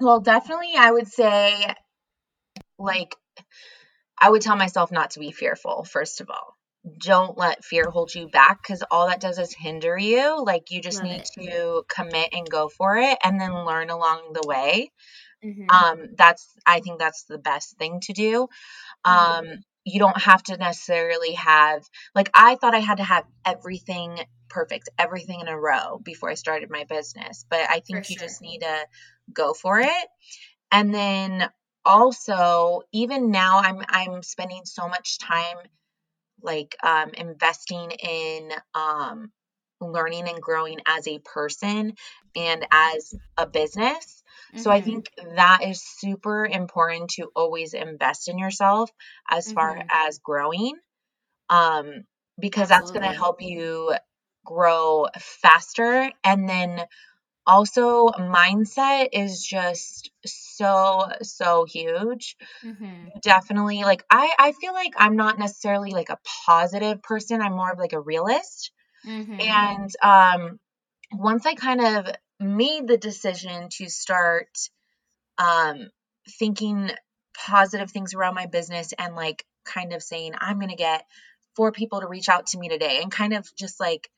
well, 0.00 0.20
definitely 0.20 0.72
I 0.78 0.90
would 0.90 1.08
say 1.08 1.74
like 2.78 3.14
I 4.18 4.30
would 4.30 4.42
tell 4.42 4.56
myself 4.56 4.90
not 4.92 5.10
to 5.12 5.20
be 5.20 5.30
fearful 5.32 5.84
first 5.84 6.20
of 6.20 6.30
all. 6.30 6.55
Don't 6.98 7.36
let 7.36 7.64
fear 7.64 7.90
hold 7.90 8.14
you 8.14 8.28
back 8.28 8.62
cuz 8.62 8.82
all 8.90 9.08
that 9.08 9.20
does 9.20 9.38
is 9.38 9.52
hinder 9.52 9.98
you. 9.98 10.42
Like 10.44 10.70
you 10.70 10.80
just 10.80 11.02
Love 11.02 11.10
need 11.10 11.22
it. 11.22 11.30
to 11.40 11.84
commit 11.88 12.28
and 12.32 12.48
go 12.48 12.68
for 12.68 12.96
it 12.96 13.18
and 13.24 13.40
then 13.40 13.64
learn 13.64 13.90
along 13.90 14.32
the 14.34 14.44
way. 14.46 14.92
Mhm. 15.44 15.68
Um 15.70 16.06
that's 16.16 16.54
I 16.66 16.80
think 16.80 16.98
that's 16.98 17.24
the 17.24 17.38
best 17.38 17.76
thing 17.78 18.00
to 18.02 18.12
do. 18.12 18.48
Mhm. 19.06 19.12
Um 19.12 19.64
you 19.84 19.98
don't 20.00 20.20
have 20.20 20.42
to 20.44 20.56
necessarily 20.56 21.32
have 21.34 21.82
like 22.14 22.30
I 22.34 22.56
thought 22.56 22.74
I 22.74 22.80
had 22.80 22.98
to 22.98 23.04
have 23.04 23.24
everything 23.44 24.18
perfect, 24.48 24.88
everything 24.98 25.40
in 25.40 25.48
a 25.48 25.58
row 25.58 25.98
before 26.04 26.30
I 26.30 26.34
started 26.34 26.70
my 26.70 26.84
business, 26.84 27.44
but 27.50 27.68
I 27.70 27.80
think 27.80 28.06
For 28.06 28.12
you 28.12 28.18
just 28.18 28.42
need 28.42 28.60
to 28.60 28.86
go 29.32 29.54
for 29.54 29.80
it. 29.80 30.08
And 30.72 30.94
then 30.94 31.48
also 31.84 32.82
even 32.92 33.30
now 33.30 33.58
I'm 33.58 33.82
I'm 33.88 34.22
spending 34.22 34.64
so 34.64 34.88
much 34.88 35.18
time 35.18 35.58
like 36.46 36.76
um 36.84 37.10
investing 37.16 37.92
in 37.92 38.52
um 38.74 39.32
learning 39.82 40.28
and 40.28 40.42
growing 40.42 40.80
as 40.88 41.08
a 41.08 41.20
person 41.20 41.94
and 42.36 42.66
as 42.72 43.14
a 43.38 43.46
business. 43.46 44.24
So 44.56 44.70
I 44.72 44.80
Mhm. 44.80 44.82
think 44.82 45.10
that 45.36 45.64
is 45.64 45.82
super 45.82 46.46
important 46.46 47.10
to 47.12 47.30
always 47.36 47.74
invest 47.74 48.28
in 48.28 48.38
yourself 48.38 48.90
as 49.30 49.52
far 49.52 49.76
Mhm. 49.76 49.88
as 49.92 50.20
growing. 50.20 50.74
Um 51.50 52.04
because 52.38 52.68
that's 52.68 52.90
going 52.90 53.04
to 53.04 53.12
help 53.16 53.42
you 53.42 53.94
grow 54.44 55.06
faster 55.18 56.10
and 56.24 56.48
then 56.48 56.80
also 57.46 58.08
mindset 58.08 59.10
is 59.12 59.42
just 59.42 60.10
so 60.56 61.08
so 61.22 61.64
huge. 61.64 62.36
Mhm. 62.64 63.20
Definitely 63.22 63.82
like 63.84 64.04
I 64.10 64.32
I 64.38 64.52
feel 64.52 64.72
like 64.72 64.94
I'm 64.96 65.16
not 65.16 65.38
necessarily 65.38 65.90
like 65.90 66.10
a 66.10 66.18
positive 66.46 67.02
person. 67.02 67.42
I'm 67.42 67.56
more 67.56 67.72
of 67.72 67.78
like 67.78 67.92
a 67.92 68.00
realist. 68.00 68.72
Mhm. 69.04 69.40
And 69.40 69.90
um 70.02 70.60
once 71.12 71.46
I 71.46 71.54
kind 71.54 71.80
of 71.80 72.08
made 72.40 72.86
the 72.86 72.96
decision 72.98 73.68
to 73.78 73.88
start 73.88 74.48
um 75.38 75.88
thinking 76.38 76.90
positive 77.36 77.90
things 77.90 78.14
around 78.14 78.34
my 78.34 78.46
business 78.46 78.92
and 78.98 79.14
like 79.14 79.44
kind 79.64 79.92
of 79.92 80.02
saying 80.02 80.32
I'm 80.38 80.58
going 80.58 80.70
to 80.70 80.76
get 80.76 81.04
four 81.54 81.72
people 81.72 82.00
to 82.00 82.06
reach 82.08 82.28
out 82.28 82.46
to 82.48 82.58
me 82.58 82.68
today 82.68 83.00
and 83.02 83.10
kind 83.12 83.34
of 83.34 83.46
just 83.56 83.78
like 83.80 84.08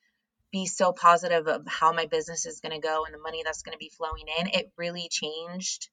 be 0.51 0.65
so 0.65 0.93
positive 0.93 1.47
of 1.47 1.67
how 1.67 1.91
my 1.93 2.05
business 2.05 2.45
is 2.45 2.59
going 2.59 2.73
to 2.79 2.87
go 2.87 3.05
and 3.05 3.13
the 3.13 3.19
money 3.19 3.43
that's 3.43 3.61
going 3.61 3.73
to 3.73 3.77
be 3.79 3.91
flowing 3.97 4.25
in, 4.39 4.47
it 4.47 4.71
really 4.77 5.07
changed 5.09 5.89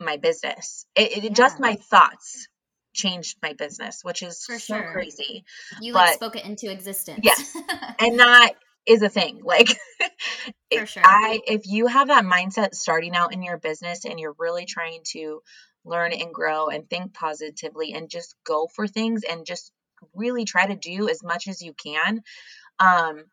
my 0.00 0.16
business. 0.16 0.86
It, 0.94 1.24
it 1.24 1.34
just 1.34 1.60
my 1.60 1.76
thoughts 1.76 2.48
changed 2.94 3.36
my 3.42 3.52
business, 3.52 4.00
which 4.02 4.22
is 4.22 4.42
For 4.44 4.58
so 4.58 4.76
sure. 4.76 4.92
crazy. 4.92 5.44
You 5.80 5.92
like 5.92 6.14
spoke 6.14 6.36
it 6.36 6.44
into 6.44 6.70
existence. 6.70 7.20
yes, 7.22 7.56
and 8.00 8.18
that 8.18 8.52
is 8.86 9.02
a 9.02 9.08
thing. 9.08 9.40
Like 9.44 9.78
For 10.74 10.86
sure. 10.86 11.02
I 11.04 11.40
if 11.46 11.62
you 11.66 11.86
have 11.86 12.08
that 12.08 12.24
mindset 12.24 12.74
starting 12.74 13.14
out 13.14 13.32
in 13.32 13.42
your 13.42 13.58
business 13.58 14.04
and 14.04 14.18
you're 14.18 14.36
really 14.38 14.64
trying 14.66 15.00
to 15.12 15.40
learn 15.84 16.12
and 16.12 16.32
grow 16.32 16.68
and 16.68 16.88
think 16.88 17.14
positively 17.14 17.92
and 17.92 18.10
just 18.10 18.34
go 18.44 18.68
for 18.74 18.88
things 18.88 19.22
and 19.28 19.46
just 19.46 19.70
really 20.14 20.44
try 20.44 20.66
to 20.66 20.74
do 20.74 21.08
as 21.08 21.22
much 21.22 21.48
as 21.48 21.62
you 21.62 21.72
can, 21.72 22.22
um 22.78 23.24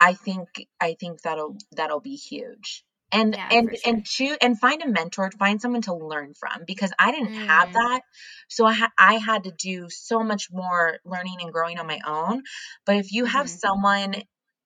I 0.00 0.14
think 0.14 0.48
I 0.80 0.96
think 0.98 1.22
that'll 1.22 1.56
that'll 1.72 2.00
be 2.00 2.16
huge. 2.16 2.84
And 3.14 3.36
Yeah, 3.36 3.50
and 3.50 3.70
sure. 3.74 3.78
and 3.86 4.06
choose 4.06 4.36
and 4.42 4.60
find 4.60 4.82
a 4.82 4.88
mentor 4.88 5.30
find 5.32 5.60
someone 5.62 5.82
to 5.82 5.94
learn 5.94 6.34
from 6.34 6.64
because 6.66 6.92
i 6.98 7.12
didn't 7.12 7.32
have 7.48 7.68
Mm. 7.68 7.74
that 7.74 8.02
so 8.48 8.66
i 8.66 8.74
ha- 8.74 8.92
i 8.98 9.14
had 9.14 9.44
to 9.44 9.52
do 9.52 9.88
so 9.90 10.22
much 10.22 10.48
more 10.52 10.98
learning 11.06 11.38
and 11.40 11.52
growing 11.52 11.78
on 11.78 11.86
my 11.86 12.00
own 12.06 12.42
but 12.86 12.96
if 12.96 13.12
you 13.12 13.24
have 13.26 13.48
Mhm. 13.48 13.50
someone 13.50 14.16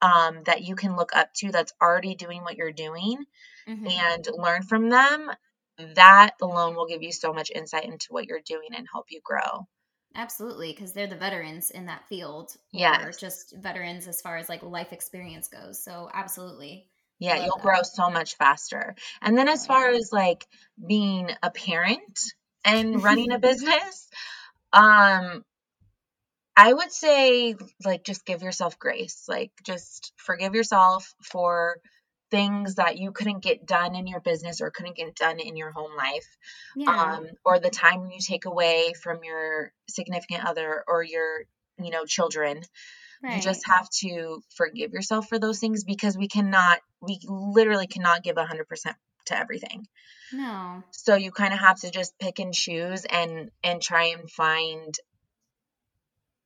um, 0.01 0.45
that 0.45 0.63
you 0.63 0.77
can 0.77 0.97
look 0.97 1.17
up 1.17 1.35
to 1.35 1.51
that's 1.53 1.73
already 1.83 2.15
doing 2.17 2.43
what 2.43 2.57
you're 2.57 2.73
doing 2.73 3.25
Mhm. 3.67 4.09
and 4.15 4.29
learn 4.33 4.63
from 4.63 4.91
them 4.91 5.31
that 5.97 6.33
alone 6.43 6.77
will 6.77 6.87
give 6.87 7.03
you 7.03 7.13
so 7.13 7.33
much 7.33 7.51
insight 7.55 7.85
into 7.87 8.09
what 8.11 8.27
you're 8.27 8.41
doing 8.47 8.71
and 8.77 8.87
help 8.93 9.07
you 9.11 9.21
grow 9.25 9.67
Absolutely, 10.15 10.73
because 10.73 10.93
they're 10.93 11.07
the 11.07 11.17
veterans 11.17 11.71
in 11.71 11.87
that 11.87 12.07
field, 12.09 12.57
or 12.75 13.13
Yes. 13.13 13.19
just 13.19 13.55
veterans 13.57 14.07
as 14.09 14.21
far 14.21 14.37
as 14.37 14.49
like 14.49 14.63
life 14.63 14.93
experience 14.93 15.49
goes. 15.49 15.83
So, 15.83 16.11
absolutely. 16.13 16.89
Yeah, 17.19 17.37
Love 17.37 17.47
you'll 17.47 17.57
that. 17.57 17.63
grow 17.63 17.83
so 17.83 18.11
much 18.11 18.37
faster. 18.37 18.95
And 19.21 19.37
then 19.37 19.49
as 19.49 19.67
far 19.67 19.89
as 19.91 20.11
like 20.13 20.47
being 20.85 21.31
a 21.43 21.51
parent 21.51 22.19
and 22.65 23.03
running 23.03 23.33
a 23.33 23.39
business, 23.51 24.09
um 24.73 25.45
I 26.57 26.73
would 26.73 26.91
say 26.93 27.55
like 27.85 28.05
just 28.05 28.25
give 28.25 28.43
yourself 28.43 28.79
grace. 28.79 29.25
Like 29.29 29.53
just 29.65 30.13
forgive 30.17 30.55
yourself 30.55 31.15
for 31.23 31.77
things 32.31 32.75
that 32.75 32.99
you 32.99 33.11
couldn't 33.13 33.43
get 33.43 33.65
done 33.65 33.95
in 33.95 34.07
your 34.07 34.21
business 34.21 34.61
or 34.61 34.71
couldn't 34.71 34.97
get 34.97 35.15
done 35.15 35.41
in 35.41 35.57
your 35.57 35.71
home 35.71 35.97
life. 35.97 36.27
Yeah. 36.77 36.91
Um 36.91 37.27
or 37.45 37.59
the 37.59 37.71
time 37.71 38.11
you 38.11 38.19
take 38.21 38.45
away 38.45 38.93
from 39.03 39.25
your 39.25 39.73
significant 39.89 40.45
other 40.45 40.85
or 40.87 41.03
your, 41.03 41.45
you 41.83 41.91
know, 41.91 42.05
children. 42.05 42.63
Right. 43.23 43.37
You 43.37 43.43
just 43.43 43.67
have 43.67 43.89
to 44.01 44.43
forgive 44.57 44.93
yourself 44.93 45.29
for 45.29 45.39
those 45.39 45.59
things 45.59 45.85
because 45.85 46.17
we 46.17 46.29
cannot, 46.29 46.81
we 47.01 47.19
literally 47.27 47.87
cannot 47.87 48.23
give 48.23 48.37
100% 48.37 48.95
to 49.27 49.39
everything. 49.39 49.87
no. 50.33 50.83
So 50.91 51.15
you 51.15 51.31
kind 51.31 51.53
of 51.53 51.61
have 51.61 51.81
to 51.81 51.91
just 51.91 52.19
pick 52.19 52.39
and 52.39 52.53
choose 52.53 53.05
and 53.05 53.51
and 53.63 53.81
try 53.81 54.07
and 54.07 54.31
find 54.31 54.95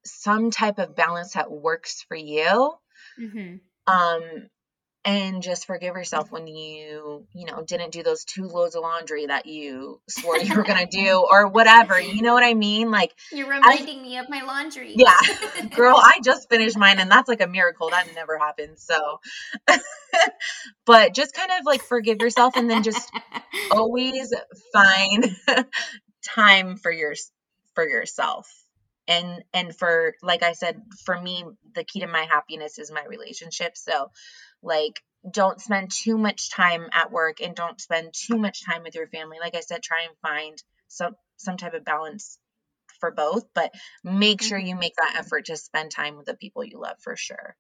some 0.05 0.51
type 0.51 0.79
of 0.79 0.97
balance 0.97 1.35
that 1.35 1.51
works 1.51 2.05
for 2.09 2.17
you. 2.17 2.75
hmm 3.17 3.57
Um 3.87 4.49
and 5.05 5.43
just 5.43 5.67
forgive 5.67 5.97
yourself 5.97 6.31
when 6.31 6.47
you, 6.47 7.27
you 7.35 7.47
know, 7.47 7.63
didn't 7.63 7.91
do 7.91 8.03
those 8.03 8.25
two 8.25 8.47
loads 8.47 8.77
of 8.77 8.83
laundry 8.83 9.27
that 9.27 9.47
you 9.47 10.01
swore 10.09 10.39
you 10.39 10.55
were 10.55 10.63
going 10.63 10.79
to 10.79 10.87
do 10.87 11.27
or 11.31 11.49
whatever. 11.49 12.01
You 12.01 12.23
know 12.23 12.35
what 12.35 12.45
I 12.45 12.55
mean? 12.55 12.91
Like 12.91 13.13
You're 13.33 13.49
reminding 13.49 14.01
me 14.01 14.19
of 14.19 14.29
my 14.29 14.43
laundry. 14.43 14.95
Yeah, 14.97 15.19
girl, 15.77 15.97
I 15.97 16.21
just 16.23 16.49
finished 16.49 16.79
mine 16.79 17.01
and 17.01 17.11
that's 17.11 17.29
like 17.29 17.41
a 17.41 17.49
miracle. 17.49 17.91
That 17.91 18.07
never 18.15 18.39
happens. 18.39 18.83
So, 18.85 19.21
but 20.87 21.15
just 21.15 21.35
kind 21.35 21.51
of 21.59 21.67
like 21.67 21.83
forgive 21.83 22.21
yourself 22.21 22.55
and 22.57 22.71
then 22.71 22.85
just 22.85 23.11
always 23.73 24.33
find 24.73 25.37
time 26.23 26.77
for 26.77 26.93
your 26.93 27.15
for 27.75 27.89
yourself. 27.89 28.49
And 29.13 29.43
and 29.53 29.77
for 29.77 30.15
like 30.23 30.43
I 30.43 30.53
said, 30.53 30.77
for 31.05 31.21
me, 31.21 31.45
the 31.75 31.85
key 31.85 32.01
to 32.01 32.07
my 32.07 32.25
happiness 32.31 32.79
is 32.79 32.91
my 32.93 33.05
relationship. 33.05 33.77
So, 33.77 34.11
like 34.63 35.01
don't 35.31 35.61
spend 35.61 35.91
too 35.93 36.19
much 36.19 36.51
time 36.51 36.89
at 36.93 37.13
work 37.13 37.41
and 37.41 37.55
don't 37.55 37.81
spend 37.81 38.13
too 38.15 38.39
much 38.39 38.65
time 38.67 38.83
with 38.83 38.95
your 38.95 39.09
family. 39.09 39.39
Like 39.41 39.55
I 39.57 39.61
said, 39.61 39.83
try 39.83 40.03
and 40.09 40.17
find 40.23 40.57
some 40.89 41.15
some 41.37 41.57
type 41.57 41.75
of 41.75 41.85
balance 41.85 42.39
for 43.01 43.11
both, 43.13 43.45
but 43.55 43.73
make 44.05 44.43
sure 44.43 44.59
you 44.59 44.77
Mhm. 44.77 44.81
make 44.81 44.95
that 44.97 45.17
effort 45.17 45.47
to 45.47 45.57
spend 45.57 45.91
time 45.91 46.17
with 46.17 46.27
the 46.27 46.37
people 46.37 46.65
you 46.65 46.79
love 46.81 46.97
for 47.03 47.17
sure. 47.17 47.57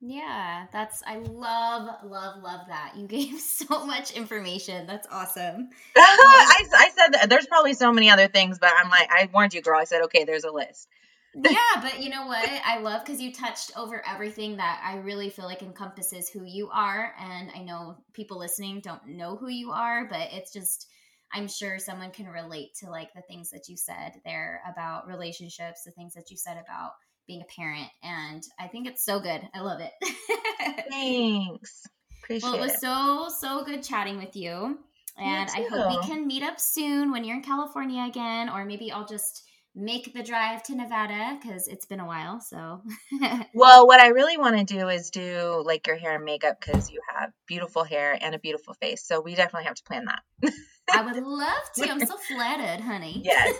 Yeah, 0.00 0.66
that's 0.72 1.02
I 1.06 1.16
love 1.18 1.88
love 2.04 2.42
love 2.42 2.66
that. 2.68 2.92
You 2.96 3.06
gave 3.08 3.40
so 3.40 3.84
much 3.84 4.12
information. 4.12 4.86
That's 4.86 5.08
awesome. 5.10 5.70
I, 5.96 6.62
um, 6.62 6.70
I 6.78 6.90
said 6.94 7.14
that 7.14 7.30
there's 7.30 7.46
probably 7.46 7.74
so 7.74 7.92
many 7.92 8.10
other 8.10 8.28
things, 8.28 8.58
but 8.58 8.72
I'm 8.78 8.90
like, 8.90 9.10
I 9.10 9.28
warned 9.32 9.54
you, 9.54 9.62
girl. 9.62 9.78
I 9.78 9.84
said, 9.84 10.02
okay, 10.02 10.24
there's 10.24 10.44
a 10.44 10.52
list. 10.52 10.88
yeah, 11.34 11.80
but 11.82 12.00
you 12.00 12.10
know 12.10 12.26
what? 12.26 12.48
I 12.64 12.78
love 12.78 13.04
because 13.04 13.20
you 13.20 13.32
touched 13.32 13.72
over 13.76 14.02
everything 14.06 14.56
that 14.56 14.80
I 14.84 14.96
really 14.98 15.30
feel 15.30 15.44
like 15.44 15.62
encompasses 15.62 16.28
who 16.28 16.44
you 16.44 16.70
are. 16.72 17.12
And 17.20 17.50
I 17.54 17.62
know 17.62 17.96
people 18.14 18.38
listening 18.38 18.80
don't 18.80 19.06
know 19.06 19.36
who 19.36 19.48
you 19.48 19.70
are, 19.70 20.06
but 20.08 20.28
it's 20.32 20.52
just, 20.52 20.88
I'm 21.32 21.46
sure 21.46 21.78
someone 21.78 22.12
can 22.12 22.26
relate 22.26 22.74
to 22.80 22.90
like 22.90 23.12
the 23.14 23.22
things 23.22 23.50
that 23.50 23.68
you 23.68 23.76
said 23.76 24.12
there 24.24 24.62
about 24.72 25.06
relationships, 25.06 25.82
the 25.84 25.92
things 25.92 26.14
that 26.14 26.30
you 26.30 26.36
said 26.36 26.56
about 26.56 26.92
being 27.28 27.42
a 27.42 27.60
parent. 27.60 27.88
And 28.02 28.42
I 28.58 28.66
think 28.66 28.88
it's 28.88 29.04
so 29.04 29.20
good. 29.20 29.40
I 29.54 29.60
love 29.60 29.80
it. 29.80 29.92
Thanks. 30.90 31.86
Appreciate 32.24 32.50
well, 32.50 32.58
it 32.58 32.60
was 32.60 32.74
it. 32.74 32.80
so, 32.80 33.28
so 33.38 33.64
good 33.64 33.84
chatting 33.84 34.18
with 34.18 34.34
you. 34.34 34.78
And 35.20 35.50
I 35.50 35.66
hope 35.68 35.90
we 35.90 36.08
can 36.08 36.26
meet 36.26 36.42
up 36.42 36.60
soon 36.60 37.10
when 37.10 37.24
you're 37.24 37.36
in 37.36 37.42
California 37.42 38.04
again, 38.08 38.48
or 38.48 38.64
maybe 38.64 38.92
I'll 38.92 39.06
just 39.06 39.42
make 39.74 40.12
the 40.12 40.22
drive 40.22 40.62
to 40.64 40.74
Nevada 40.74 41.38
because 41.40 41.68
it's 41.68 41.86
been 41.86 42.00
a 42.00 42.06
while. 42.06 42.40
So, 42.40 42.82
Well, 43.54 43.86
what 43.86 44.00
I 44.00 44.08
really 44.08 44.36
want 44.36 44.58
to 44.58 44.64
do 44.64 44.88
is 44.88 45.10
do 45.10 45.62
like 45.64 45.86
your 45.86 45.96
hair 45.96 46.14
and 46.14 46.24
makeup 46.24 46.58
because 46.60 46.90
you 46.90 47.00
have 47.16 47.32
beautiful 47.46 47.84
hair 47.84 48.16
and 48.20 48.34
a 48.34 48.38
beautiful 48.38 48.74
face. 48.74 49.04
So 49.04 49.20
we 49.20 49.34
definitely 49.34 49.66
have 49.66 49.76
to 49.76 49.82
plan 49.84 50.04
that. 50.06 50.52
I 50.92 51.02
would 51.02 51.22
love 51.22 51.72
to. 51.76 51.90
I'm 51.90 52.06
so 52.06 52.16
flattered, 52.28 52.80
honey. 52.82 53.20
Yes. 53.24 53.56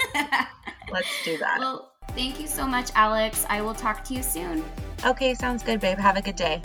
Let's 0.92 1.09
do 1.24 1.38
that. 1.38 1.59
well, 1.59 1.92
thank 2.09 2.40
you 2.40 2.47
so 2.47 2.66
much, 2.66 2.90
Alex. 2.94 3.47
I 3.49 3.61
will 3.61 3.75
talk 3.75 4.05
to 4.05 4.14
you 4.14 4.23
soon. 4.23 4.64
Okay, 5.05 5.35
sounds 5.35 5.62
good, 5.62 5.81
babe. 5.81 5.99
Have 5.99 6.16
a 6.16 6.23
good 6.23 6.37
day. 6.37 6.61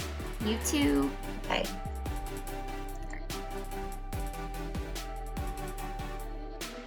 You 0.45 0.57
too. 0.65 1.11
Bye. 1.47 1.65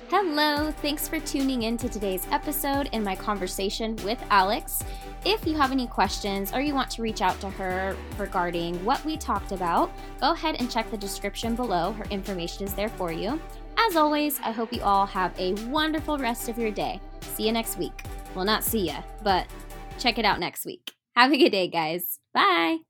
Hello, 0.09 0.71
thanks 0.71 1.09
for 1.09 1.19
tuning 1.21 1.64
in 1.64 1.77
to 1.79 1.88
today's 1.88 2.27
episode 2.31 2.88
and 2.92 3.05
my 3.05 3.16
conversation 3.16 3.97
with 4.05 4.23
Alex. 4.31 4.83
If 5.25 5.45
you 5.47 5.55
have 5.55 5.73
any 5.73 5.88
questions 5.88 6.53
or 6.53 6.61
you 6.61 6.75
want 6.75 6.90
to 6.92 7.03
reach 7.03 7.21
out 7.21 7.40
to 7.40 7.51
her 7.51 7.97
regarding 8.16 8.83
what 8.85 9.05
we 9.05 9.16
talked 9.16 9.51
about, 9.51 9.90
go 10.21 10.33
ahead 10.33 10.57
and 10.61 10.71
check 10.71 10.90
the 10.90 10.97
description 10.97 11.57
below. 11.57 11.92
Her 11.92 12.07
information 12.11 12.64
is 12.64 12.75
there 12.75 12.88
for 12.88 13.11
you. 13.11 13.40
As 13.77 13.97
always, 13.97 14.38
I 14.40 14.53
hope 14.53 14.73
you 14.73 14.83
all 14.83 15.07
have 15.07 15.38
a 15.38 15.55
wonderful 15.66 16.16
rest 16.19 16.49
of 16.49 16.59
your 16.59 16.71
day. 16.71 17.01
See 17.21 17.47
you 17.47 17.53
next 17.53 17.77
week. 17.77 18.05
Well, 18.37 18.44
not 18.44 18.64
see 18.64 18.87
ya, 18.87 19.01
but 19.25 19.46
check 19.99 20.18
it 20.18 20.27
out 20.27 20.38
next 20.38 20.66
week. 20.66 20.92
Have 21.16 21.33
a 21.33 21.38
good 21.38 21.51
day, 21.51 21.68
guys. 21.68 22.20
Bye. 22.35 22.81